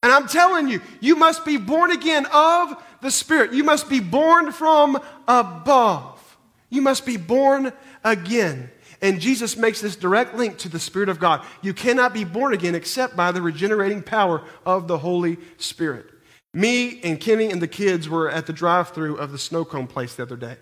[0.02, 3.52] And I'm telling you, you must be born again of the Spirit.
[3.52, 6.38] You must be born from above.
[6.68, 7.72] You must be born
[8.04, 8.70] again.
[9.02, 11.44] And Jesus makes this direct link to the Spirit of God.
[11.62, 16.06] You cannot be born again except by the regenerating power of the Holy Spirit.
[16.52, 19.86] Me and Kenny and the kids were at the drive through of the snow cone
[19.86, 20.56] place the other day.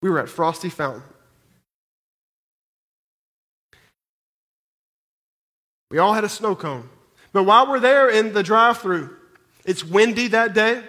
[0.00, 1.02] We were at Frosty Fountain.
[5.90, 6.88] We all had a snow cone.
[7.32, 9.14] But while we're there in the drive through,
[9.64, 10.82] it's windy that day.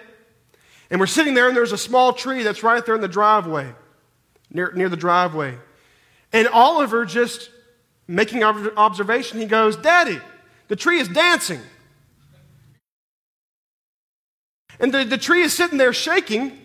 [0.90, 3.72] And we're sitting there, and there's a small tree that's right there in the driveway,
[4.50, 5.56] near, near the driveway.
[6.32, 7.50] And Oliver, just
[8.08, 10.18] making observation, he goes, Daddy,
[10.68, 11.60] the tree is dancing.
[14.80, 16.58] And the, the tree is sitting there shaking.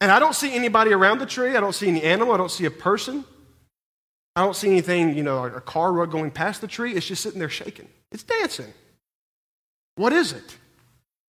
[0.00, 1.56] And I don't see anybody around the tree.
[1.56, 2.34] I don't see any animal.
[2.34, 3.24] I don't see a person.
[4.34, 6.94] I don't see anything, you know, a car going past the tree.
[6.94, 7.88] It's just sitting there shaking.
[8.10, 8.72] It's dancing.
[9.96, 10.56] What is it?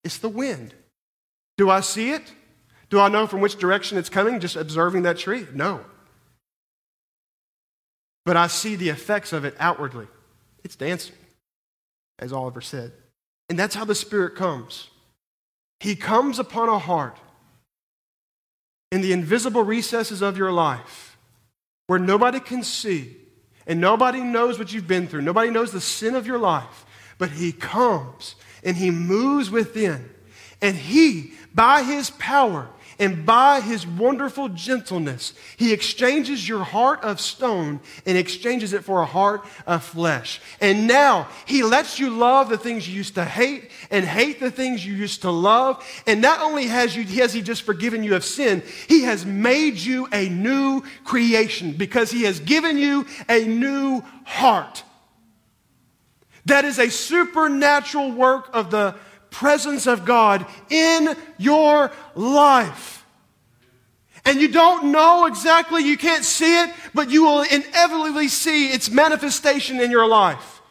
[0.04, 0.74] It's the wind.
[1.58, 2.34] Do I see it?
[2.90, 5.48] Do I know from which direction it's coming just observing that tree?
[5.54, 5.82] No.
[8.26, 10.08] But I see the effects of it outwardly.
[10.64, 11.16] It's dancing,
[12.20, 12.94] as Oliver said.
[13.50, 14.90] And that's how the Spirit comes.
[15.84, 17.18] He comes upon a heart
[18.90, 21.18] in the invisible recesses of your life
[21.88, 23.18] where nobody can see
[23.68, 25.24] and nobody knows what you've been through.
[25.24, 26.86] Nobody knows the sin of your life.
[27.18, 30.10] But He comes and He moves within.
[30.62, 32.70] And He, by His power,
[33.00, 39.02] and by his wonderful gentleness, he exchanges your heart of stone and exchanges it for
[39.02, 40.42] a heart of flesh.
[40.62, 44.52] And now he lets you love the things you used to hate and hate the
[44.52, 45.84] things you used to love.
[46.06, 49.78] And not only has, you, has he just forgiven you of sin, he has made
[49.78, 54.84] you a new creation because he has given you a new heart.
[56.46, 58.96] That is a supernatural work of the
[59.34, 63.06] presence of God in your life.
[64.26, 68.90] And you don't know exactly, you can't see it, but you will inevitably see its
[68.90, 70.62] manifestation in your life.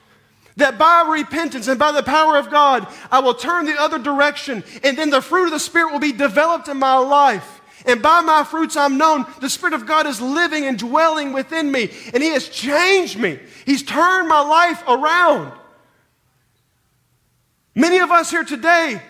[0.56, 4.64] That by repentance and by the power of God, I will turn the other direction,
[4.82, 7.60] and then the fruit of the Spirit will be developed in my life.
[7.84, 9.26] And by my fruits I'm known.
[9.40, 13.38] The Spirit of God is living and dwelling within me, and He has changed me.
[13.66, 15.52] He's turned my life around.
[17.74, 19.00] Many of us here today,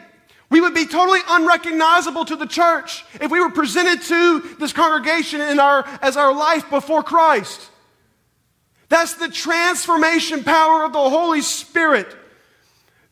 [0.50, 5.40] we would be totally unrecognizable to the church if we were presented to this congregation
[5.40, 7.70] in our, as our life before Christ.
[8.88, 12.14] That's the transformation power of the Holy Spirit.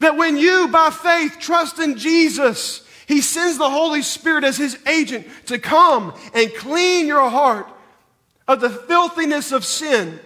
[0.01, 4.79] That when you, by faith, trust in Jesus, He sends the Holy Spirit as His
[4.87, 7.67] agent to come and clean your heart
[8.47, 10.21] of the filthiness of sin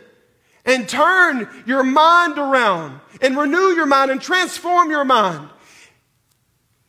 [0.65, 5.49] and turn your mind around and renew your mind and transform your mind.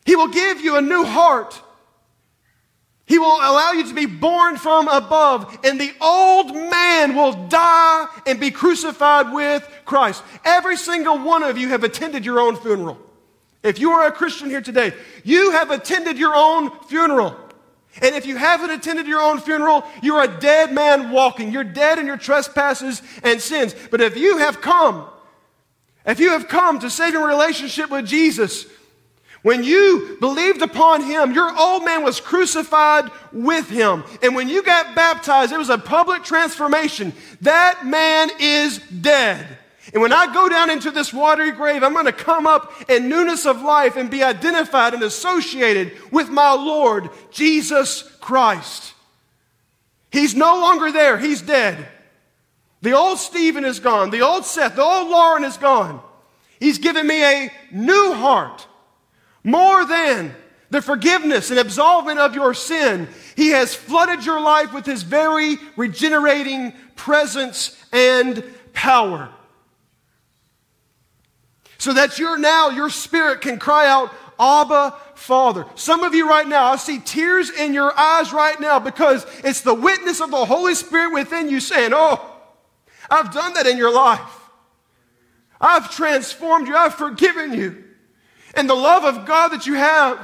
[0.06, 1.62] He will give you a new heart.
[3.06, 8.08] He will allow you to be born from above, and the old man will die
[8.28, 10.24] and be crucified with Christ.
[10.44, 13.00] Every single one of you have attended your own funeral.
[13.64, 14.92] If you are a Christian here today,
[15.24, 17.38] you have attended your own funeral.
[18.02, 21.54] And if you haven't attended your own funeral, you're a dead man walking.
[21.54, 23.74] You're dead in your trespasses and sins.
[23.90, 25.08] But if you have come,
[26.06, 28.66] if you have come to saving relationship with Jesus,
[29.46, 34.04] When you believed upon him, your old man was crucified with him.
[34.24, 37.14] And when you got baptized, it was a public transformation.
[37.42, 39.46] That man is dead.
[39.94, 43.08] And when I go down into this watery grave, I'm going to come up in
[43.08, 48.96] newness of life and be identified and associated with my Lord, Jesus Christ.
[50.12, 51.88] He's no longer there, he's dead.
[52.86, 56.00] The old Stephen is gone, the old Seth, the old Lauren is gone.
[56.60, 58.68] He's given me a new heart
[59.44, 60.36] more than
[60.70, 65.58] the forgiveness and absolvement of your sin, He has flooded your life with His very
[65.76, 69.30] regenerating presence and power.
[71.80, 75.66] So that you're now, your spirit can cry out, Abba, Father.
[75.74, 79.62] Some of you right now, I see tears in your eyes right now because it's
[79.62, 82.34] the witness of the Holy Spirit within you saying, Oh,
[83.10, 84.42] I've done that in your life.
[85.60, 86.76] I've transformed you.
[86.76, 87.84] I've forgiven you.
[88.56, 90.20] And the love of God that you have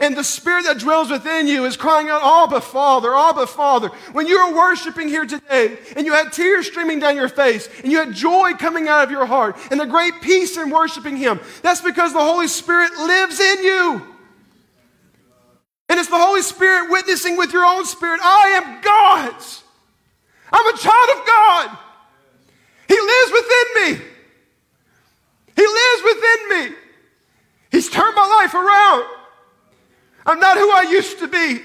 [0.00, 3.88] and the spirit that dwells within you is crying out, Abba, Father, Abba, Father.
[4.12, 7.92] When you were worshiping here today and you had tears streaming down your face and
[7.92, 11.38] you had joy coming out of your heart and a great peace in worshiping Him,
[11.62, 14.02] that's because the Holy Spirit lives in you.
[15.88, 19.62] And it's the Holy Spirit witnessing with your own spirit, I am God's.
[20.52, 21.78] I'm a child of God.
[22.88, 24.04] He lives within me.
[25.56, 26.76] He lives within me.
[27.70, 29.04] He's turned my life around.
[30.26, 31.60] I'm not who I used to be.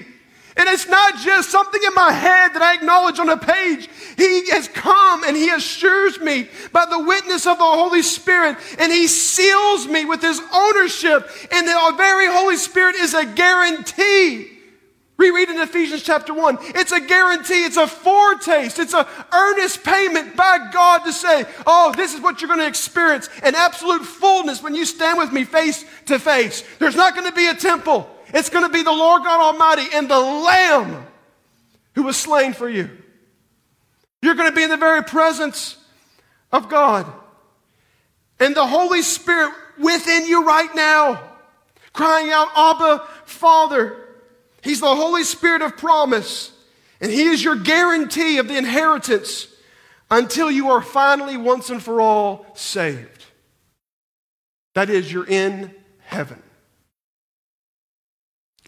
[0.56, 3.88] And it's not just something in my head that I acknowledge on a page.
[4.16, 8.92] He has come and He assures me by the witness of the Holy Spirit, and
[8.92, 11.30] He seals me with His ownership.
[11.52, 14.59] And the very Holy Spirit is a guarantee
[15.20, 16.58] Reread in Ephesians chapter 1.
[16.62, 19.04] It's a guarantee, it's a foretaste, it's an
[19.34, 23.54] earnest payment by God to say, oh, this is what you're going to experience an
[23.54, 26.64] absolute fullness when you stand with me face to face.
[26.78, 29.94] There's not going to be a temple, it's going to be the Lord God Almighty
[29.94, 31.06] and the Lamb
[31.94, 32.88] who was slain for you.
[34.22, 35.76] You're going to be in the very presence
[36.50, 37.04] of God.
[38.38, 41.22] And the Holy Spirit within you right now,
[41.92, 44.06] crying out, Abba, Father.
[44.62, 46.52] He's the Holy Spirit of promise,
[47.00, 49.46] and He is your guarantee of the inheritance
[50.10, 53.24] until you are finally, once and for all, saved.
[54.74, 56.42] That is, you're in heaven.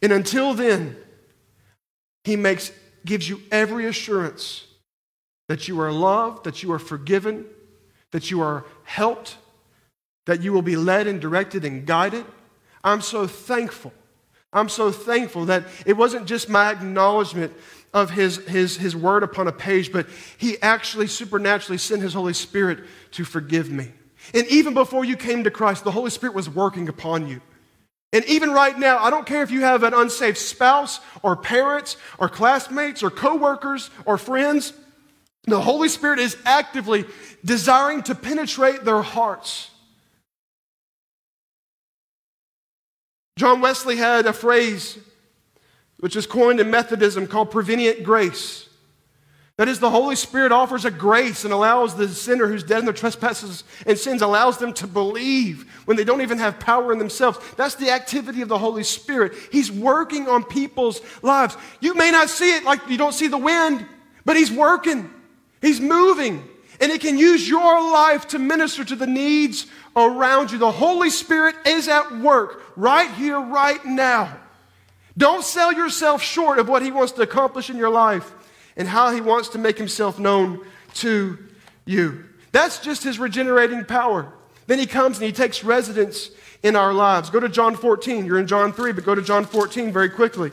[0.03, 0.97] And until then,
[2.25, 2.73] He makes,
[3.05, 4.65] gives you every assurance
[5.49, 7.45] that you are loved, that you are forgiven,
[8.13, 9.37] that you are helped,
[10.27, 12.25] that you will be led and directed and guided.
[12.85, 13.93] I'm so thankful
[14.53, 17.53] I'm so thankful that it wasn't just my acknowledgement
[17.95, 20.07] of his, his, his word upon a page, but
[20.39, 22.81] he actually supernaturally sent his Holy Spirit
[23.13, 23.93] to forgive me.
[24.35, 27.41] And even before you came to Christ, the Holy Spirit was working upon you.
[28.13, 31.97] And even right now, I don't care if you have an unsaved spouse or parents
[32.19, 34.75] or classmates or coworkers or friends,
[35.45, 37.05] the Holy Spirit is actively
[37.45, 39.72] desiring to penetrate their hearts
[43.43, 44.97] John Wesley had a phrase
[45.99, 48.69] which is coined in Methodism called prevenient grace.
[49.57, 52.85] That is, the Holy Spirit offers a grace and allows the sinner who's dead in
[52.85, 57.01] their trespasses and sins, allows them to believe when they don't even have power in
[57.01, 57.41] themselves.
[57.57, 59.33] That's the activity of the Holy Spirit.
[59.51, 61.57] He's working on people's lives.
[61.81, 63.85] You may not see it like you don't see the wind,
[64.25, 65.11] but He's working,
[65.61, 66.49] He's moving,
[66.83, 70.59] and it can use your life to minister to the needs around you.
[70.59, 74.37] The Holy Spirit is at work right here, right now.
[75.17, 78.33] Don't sell yourself short of what He wants to accomplish in your life
[78.77, 81.39] and how He wants to make Himself known to
[81.85, 82.25] you.
[82.51, 84.33] That's just His regenerating power.
[84.67, 86.31] Then He comes and He takes residence
[86.65, 87.31] in our lives.
[87.31, 88.27] Go to John 14.
[88.27, 90.51] You're in John 3, but go to John 14 very quickly.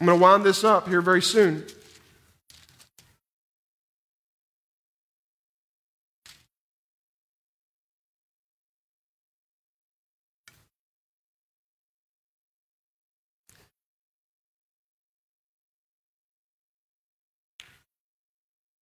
[0.00, 1.64] I'm going to wind this up here very soon.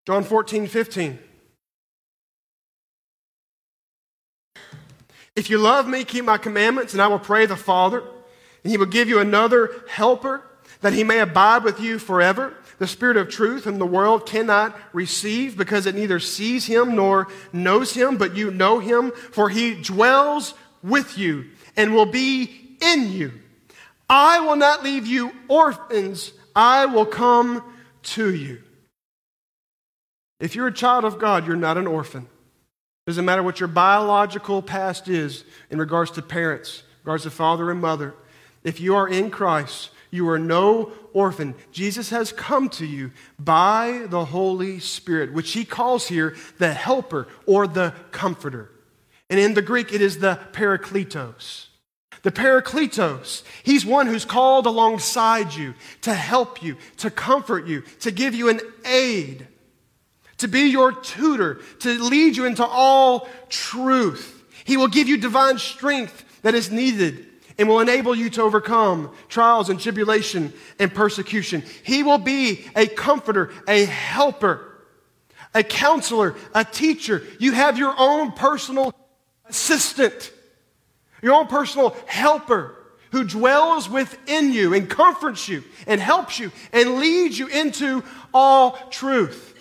[0.07, 1.19] John 14, 15.
[5.35, 8.01] If you love me, keep my commandments, and I will pray the Father,
[8.63, 10.43] and he will give you another helper,
[10.81, 12.55] that he may abide with you forever.
[12.79, 17.29] The Spirit of truth, whom the world cannot receive, because it neither sees him nor
[17.53, 21.47] knows him, but you know him, for he dwells with you
[21.77, 23.33] and will be in you.
[24.09, 27.65] I will not leave you orphans, I will come
[28.03, 28.63] to you.
[30.41, 32.29] If you're a child of God, you're not an orphan.
[33.07, 37.81] Doesn't matter what your biological past is in regards to parents, regards to father and
[37.81, 38.15] mother.
[38.63, 41.55] If you are in Christ, you are no orphan.
[41.71, 47.29] Jesus has come to you by the Holy Spirit, which he calls here the helper
[47.47, 48.71] or the comforter.
[49.29, 51.67] And in the Greek, it is the parakletos.
[52.23, 58.11] The parakletos, he's one who's called alongside you to help you, to comfort you, to
[58.11, 59.47] give you an aid,
[60.39, 64.43] to be your tutor, to lead you into all truth.
[64.65, 67.27] He will give you divine strength that is needed
[67.59, 71.63] and will enable you to overcome trials and tribulation and persecution.
[71.83, 74.75] He will be a comforter, a helper,
[75.55, 77.23] a counselor, a teacher.
[77.39, 78.95] You have your own personal
[79.49, 80.33] assistant,
[81.23, 82.77] your own personal helper
[83.13, 88.73] who dwells within you and comforts you and helps you and leads you into all
[88.91, 89.54] truth.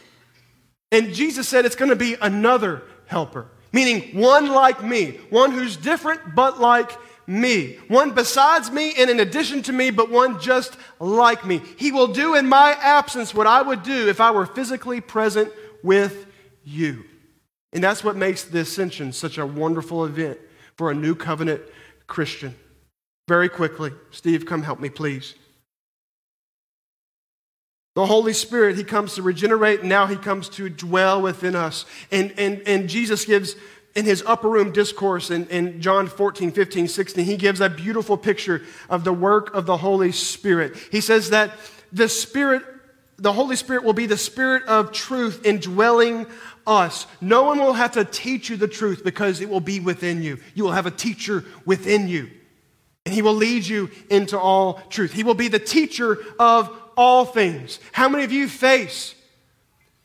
[0.94, 5.76] And Jesus said it's going to be another helper, meaning one like me, one who's
[5.76, 6.92] different but like
[7.26, 7.78] me.
[7.88, 11.62] One besides me and in addition to me, but one just like me.
[11.78, 15.52] He will do in my absence what I would do if I were physically present
[15.82, 16.28] with
[16.64, 17.06] you.
[17.72, 20.38] And that's what makes the ascension such a wonderful event
[20.76, 21.62] for a new covenant
[22.06, 22.56] Christian.
[23.28, 25.34] Very quickly, Steve, come help me, please.
[27.96, 31.86] The Holy Spirit, He comes to regenerate, and now He comes to dwell within us.
[32.12, 33.56] And, and, and Jesus gives
[33.96, 38.18] in his upper room discourse in, in John 14, 15, 16, he gives a beautiful
[38.18, 40.76] picture of the work of the Holy Spirit.
[40.92, 41.52] He says that
[41.92, 42.64] the Spirit,
[43.18, 46.26] the Holy Spirit will be the Spirit of truth indwelling
[46.66, 47.06] us.
[47.22, 50.40] No one will have to teach you the truth because it will be within you.
[50.56, 52.32] You will have a teacher within you.
[53.06, 55.12] And he will lead you into all truth.
[55.12, 57.80] He will be the teacher of all things.
[57.92, 59.16] How many of you face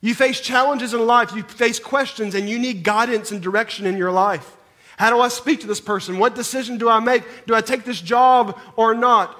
[0.01, 3.97] you face challenges in life, you face questions, and you need guidance and direction in
[3.97, 4.57] your life.
[4.97, 6.19] How do I speak to this person?
[6.19, 7.47] What decision do I make?
[7.47, 9.39] Do I take this job or not?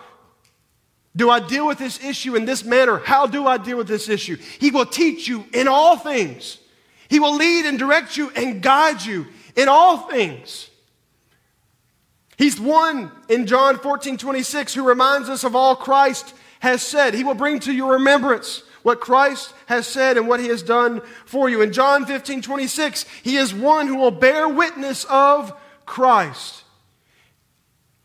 [1.17, 2.99] Do I deal with this issue in this manner?
[2.99, 4.37] How do I deal with this issue?
[4.37, 6.59] He will teach you in all things.
[7.09, 9.27] He will lead and direct you and guide you
[9.57, 10.71] in all things.
[12.37, 17.15] He's one in John 14, 26 who reminds us of all Christ has said.
[17.15, 21.03] He will bring to your remembrance what Christ has said and what he has done
[21.25, 21.63] for you.
[21.63, 25.53] In John 15, 26, he is one who will bear witness of
[25.85, 26.65] Christ.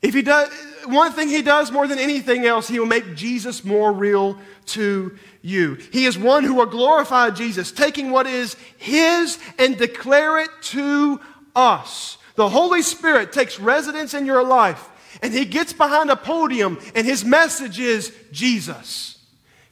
[0.01, 0.51] If he does,
[0.85, 4.37] one thing he does more than anything else, he will make Jesus more real
[4.67, 5.75] to you.
[5.91, 11.21] He is one who will glorify Jesus, taking what is his and declare it to
[11.55, 12.17] us.
[12.35, 14.89] The Holy Spirit takes residence in your life
[15.23, 19.17] and he gets behind a podium and his message is Jesus.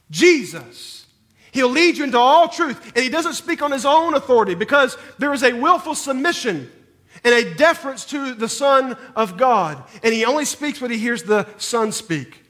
[0.09, 1.05] Jesus.
[1.51, 2.93] He'll lead you into all truth.
[2.95, 6.71] And he doesn't speak on his own authority because there is a willful submission
[7.25, 9.83] and a deference to the Son of God.
[10.01, 12.43] And he only speaks when he hears the Son speak.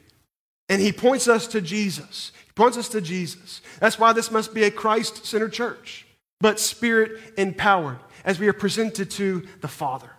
[0.70, 2.32] And he points us to Jesus.
[2.46, 3.62] He points us to Jesus.
[3.80, 6.06] That's why this must be a Christ centered church,
[6.40, 10.11] but spirit empowered as we are presented to the Father.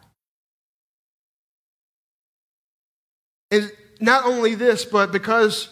[3.52, 5.68] And not only this, but because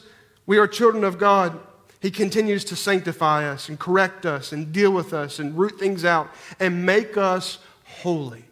[0.47, 1.59] we are children of God,
[2.01, 6.05] he continues to sanctify us and correct us and deal with us and root things
[6.05, 8.45] out and make us holy.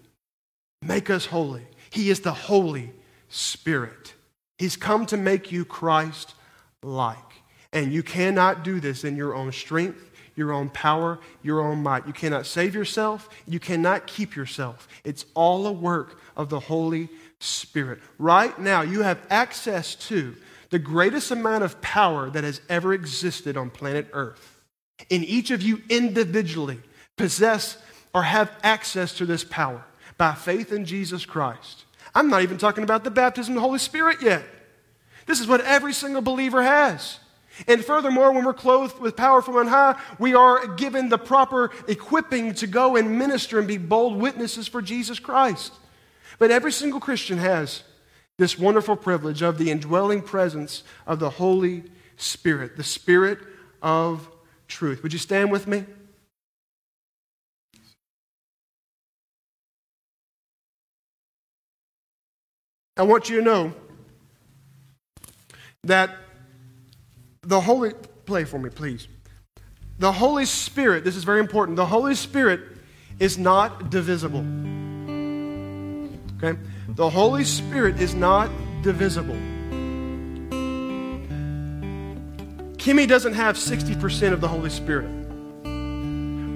[0.83, 1.67] Make us holy.
[1.91, 2.93] He is the Holy
[3.29, 4.15] Spirit.
[4.59, 6.35] He's come to make you Christ
[6.83, 7.17] like.
[7.73, 12.07] And you cannot do this in your own strength, your own power, your own might.
[12.07, 13.29] You cannot save yourself.
[13.47, 14.89] You cannot keep yourself.
[15.05, 17.09] It's all a work of the Holy
[17.41, 18.01] Spirit.
[18.19, 20.35] Right now, you have access to
[20.71, 24.63] the greatest amount of power that has ever existed on planet Earth.
[25.11, 26.81] And each of you individually
[27.17, 27.79] possess
[28.15, 29.85] or have access to this power
[30.17, 31.85] by faith in Jesus Christ.
[32.15, 34.45] I'm not even talking about the baptism of the Holy Spirit yet.
[35.27, 37.21] This is what every single believer has.
[37.67, 41.71] And furthermore, when we're clothed with power from on high, we are given the proper
[41.87, 45.73] equipping to go and minister and be bold witnesses for Jesus Christ.
[46.39, 47.83] But every single Christian has
[48.39, 51.85] this wonderful privilege of the indwelling presence of the Holy
[52.17, 53.39] Spirit, the Spirit
[53.83, 54.29] of
[54.69, 55.03] truth.
[55.03, 55.85] Would you stand with me?
[62.97, 63.73] I want you to know
[65.85, 66.17] that
[67.43, 67.93] the Holy,
[68.27, 69.07] play for me, please.
[69.99, 72.61] The Holy Spirit, this is very important, the Holy Spirit
[73.19, 74.45] is not divisible.
[76.43, 76.59] Okay?
[76.89, 78.51] The Holy Spirit is not
[78.83, 79.37] divisible.
[82.77, 85.11] Kimmy doesn't have 60% of the Holy Spirit.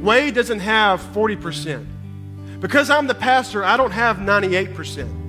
[0.03, 1.87] Wade doesn't have 40%.
[2.61, 5.21] Because I'm the pastor, I don't have 98%.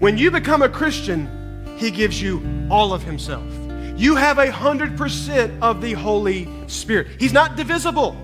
[0.00, 3.44] When you become a Christian, He gives you all of Himself.
[3.96, 7.06] You have a hundred percent of the Holy Spirit.
[7.20, 8.16] He's not divisible.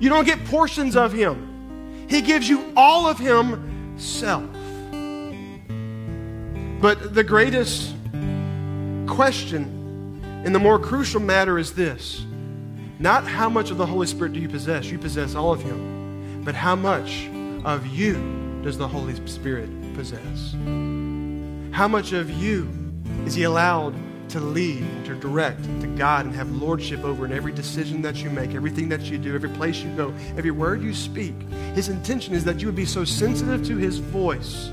[0.00, 2.06] You don't get portions of Him.
[2.08, 3.18] He gives you all of
[3.96, 4.44] Himself.
[6.82, 7.94] But the greatest
[9.06, 12.26] question and the more crucial matter is this
[12.98, 16.42] not how much of the Holy Spirit do you possess, you possess all of Him,
[16.44, 17.26] but how much
[17.64, 20.52] of you does the Holy Spirit possess?
[21.72, 22.68] How much of you
[23.24, 23.94] is He allowed
[24.30, 28.30] to lead, to direct, to guide, and have lordship over in every decision that you
[28.30, 31.34] make, everything that you do, every place you go, every word you speak?
[31.74, 34.70] His intention is that you would be so sensitive to His voice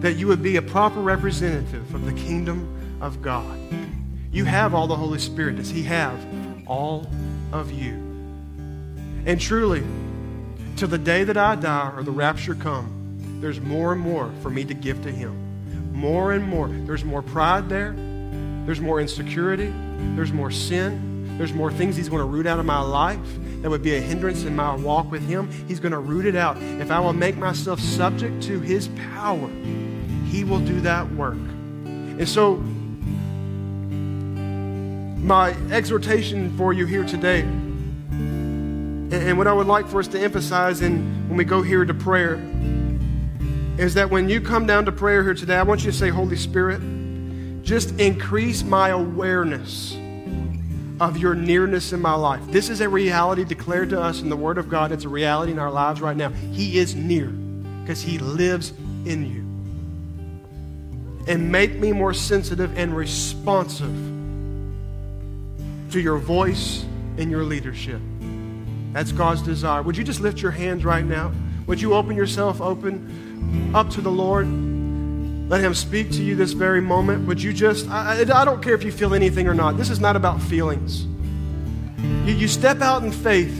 [0.00, 3.58] that you would be a proper representative of the kingdom of God.
[4.32, 5.56] You have all the Holy Spirit.
[5.56, 6.18] Does He have
[6.66, 7.06] all
[7.52, 7.92] of you?
[9.26, 9.82] And truly,
[10.76, 14.50] till the day that I die or the rapture come, there's more and more for
[14.50, 15.39] me to give to Him.
[16.00, 16.68] More and more.
[16.68, 17.94] There's more pride there.
[18.64, 19.70] There's more insecurity.
[20.16, 21.36] There's more sin.
[21.36, 23.20] There's more things He's going to root out of my life
[23.60, 25.50] that would be a hindrance in my walk with Him.
[25.68, 26.56] He's going to root it out.
[26.56, 29.50] If I will make myself subject to His power,
[30.30, 31.34] he will do that work.
[31.34, 32.56] And so,
[35.22, 40.80] my exhortation for you here today, and what I would like for us to emphasize
[40.80, 42.36] in, when we go here to prayer,
[43.80, 46.10] is that when you come down to prayer here today, I want you to say,
[46.10, 46.82] Holy Spirit,
[47.62, 49.96] just increase my awareness
[51.00, 52.42] of your nearness in my life.
[52.48, 54.92] This is a reality declared to us in the Word of God.
[54.92, 56.28] It's a reality in our lives right now.
[56.28, 58.74] He is near because He lives
[59.06, 59.40] in you
[61.26, 63.94] and make me more sensitive and responsive
[65.90, 66.84] to your voice
[67.16, 68.02] and your leadership.
[68.92, 69.80] That's God's desire.
[69.80, 71.32] Would you just lift your hands right now?
[71.66, 73.29] Would you open yourself open
[73.74, 74.46] up to the Lord?
[75.48, 77.26] Let Him speak to you this very moment.
[77.26, 79.76] Would you just, I, I don't care if you feel anything or not.
[79.76, 81.06] This is not about feelings.
[81.98, 83.56] You, you step out in faith.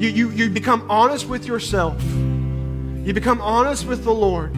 [0.00, 2.02] You, you, you become honest with yourself.
[2.02, 4.54] You become honest with the Lord.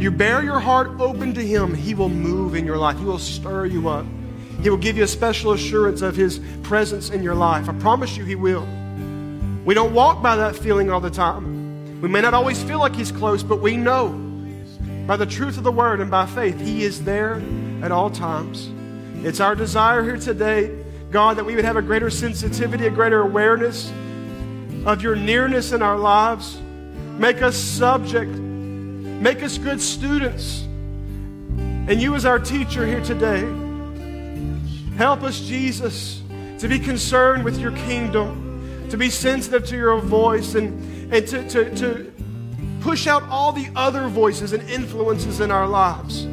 [0.00, 2.98] You bare your heart open to Him, He will move in your life.
[2.98, 4.06] He will stir you up.
[4.62, 7.68] He will give you a special assurance of His presence in your life.
[7.68, 8.66] I promise you, He will.
[9.64, 11.63] We don't walk by that feeling all the time.
[12.04, 14.10] We may not always feel like He's close, but we know
[15.06, 17.42] by the truth of the Word and by faith, He is there
[17.80, 18.68] at all times.
[19.26, 23.22] It's our desire here today, God, that we would have a greater sensitivity, a greater
[23.22, 23.90] awareness
[24.84, 26.60] of your nearness in our lives.
[27.16, 30.60] Make us subject Make us good students.
[31.88, 33.40] And you, as our teacher here today,
[34.98, 36.20] help us, Jesus,
[36.58, 41.48] to be concerned with your kingdom, to be sensitive to your voice, and, and to,
[41.48, 42.12] to, to
[42.80, 46.26] push out all the other voices and influences in our lives.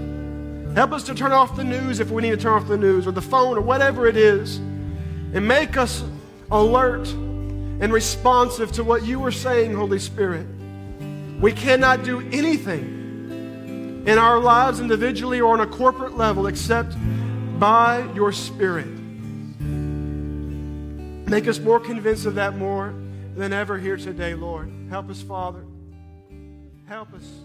[0.75, 3.07] Help us to turn off the news if we need to turn off the news
[3.07, 6.03] or the phone or whatever it is, and make us
[6.51, 10.45] alert and responsive to what you are saying, Holy Spirit.
[11.39, 16.95] We cannot do anything in our lives individually or on a corporate level except
[17.59, 18.87] by your Spirit.
[21.29, 22.93] Make us more convinced of that more
[23.35, 24.71] than ever here today, Lord.
[24.89, 25.63] Help us, Father.
[26.87, 27.40] Help us.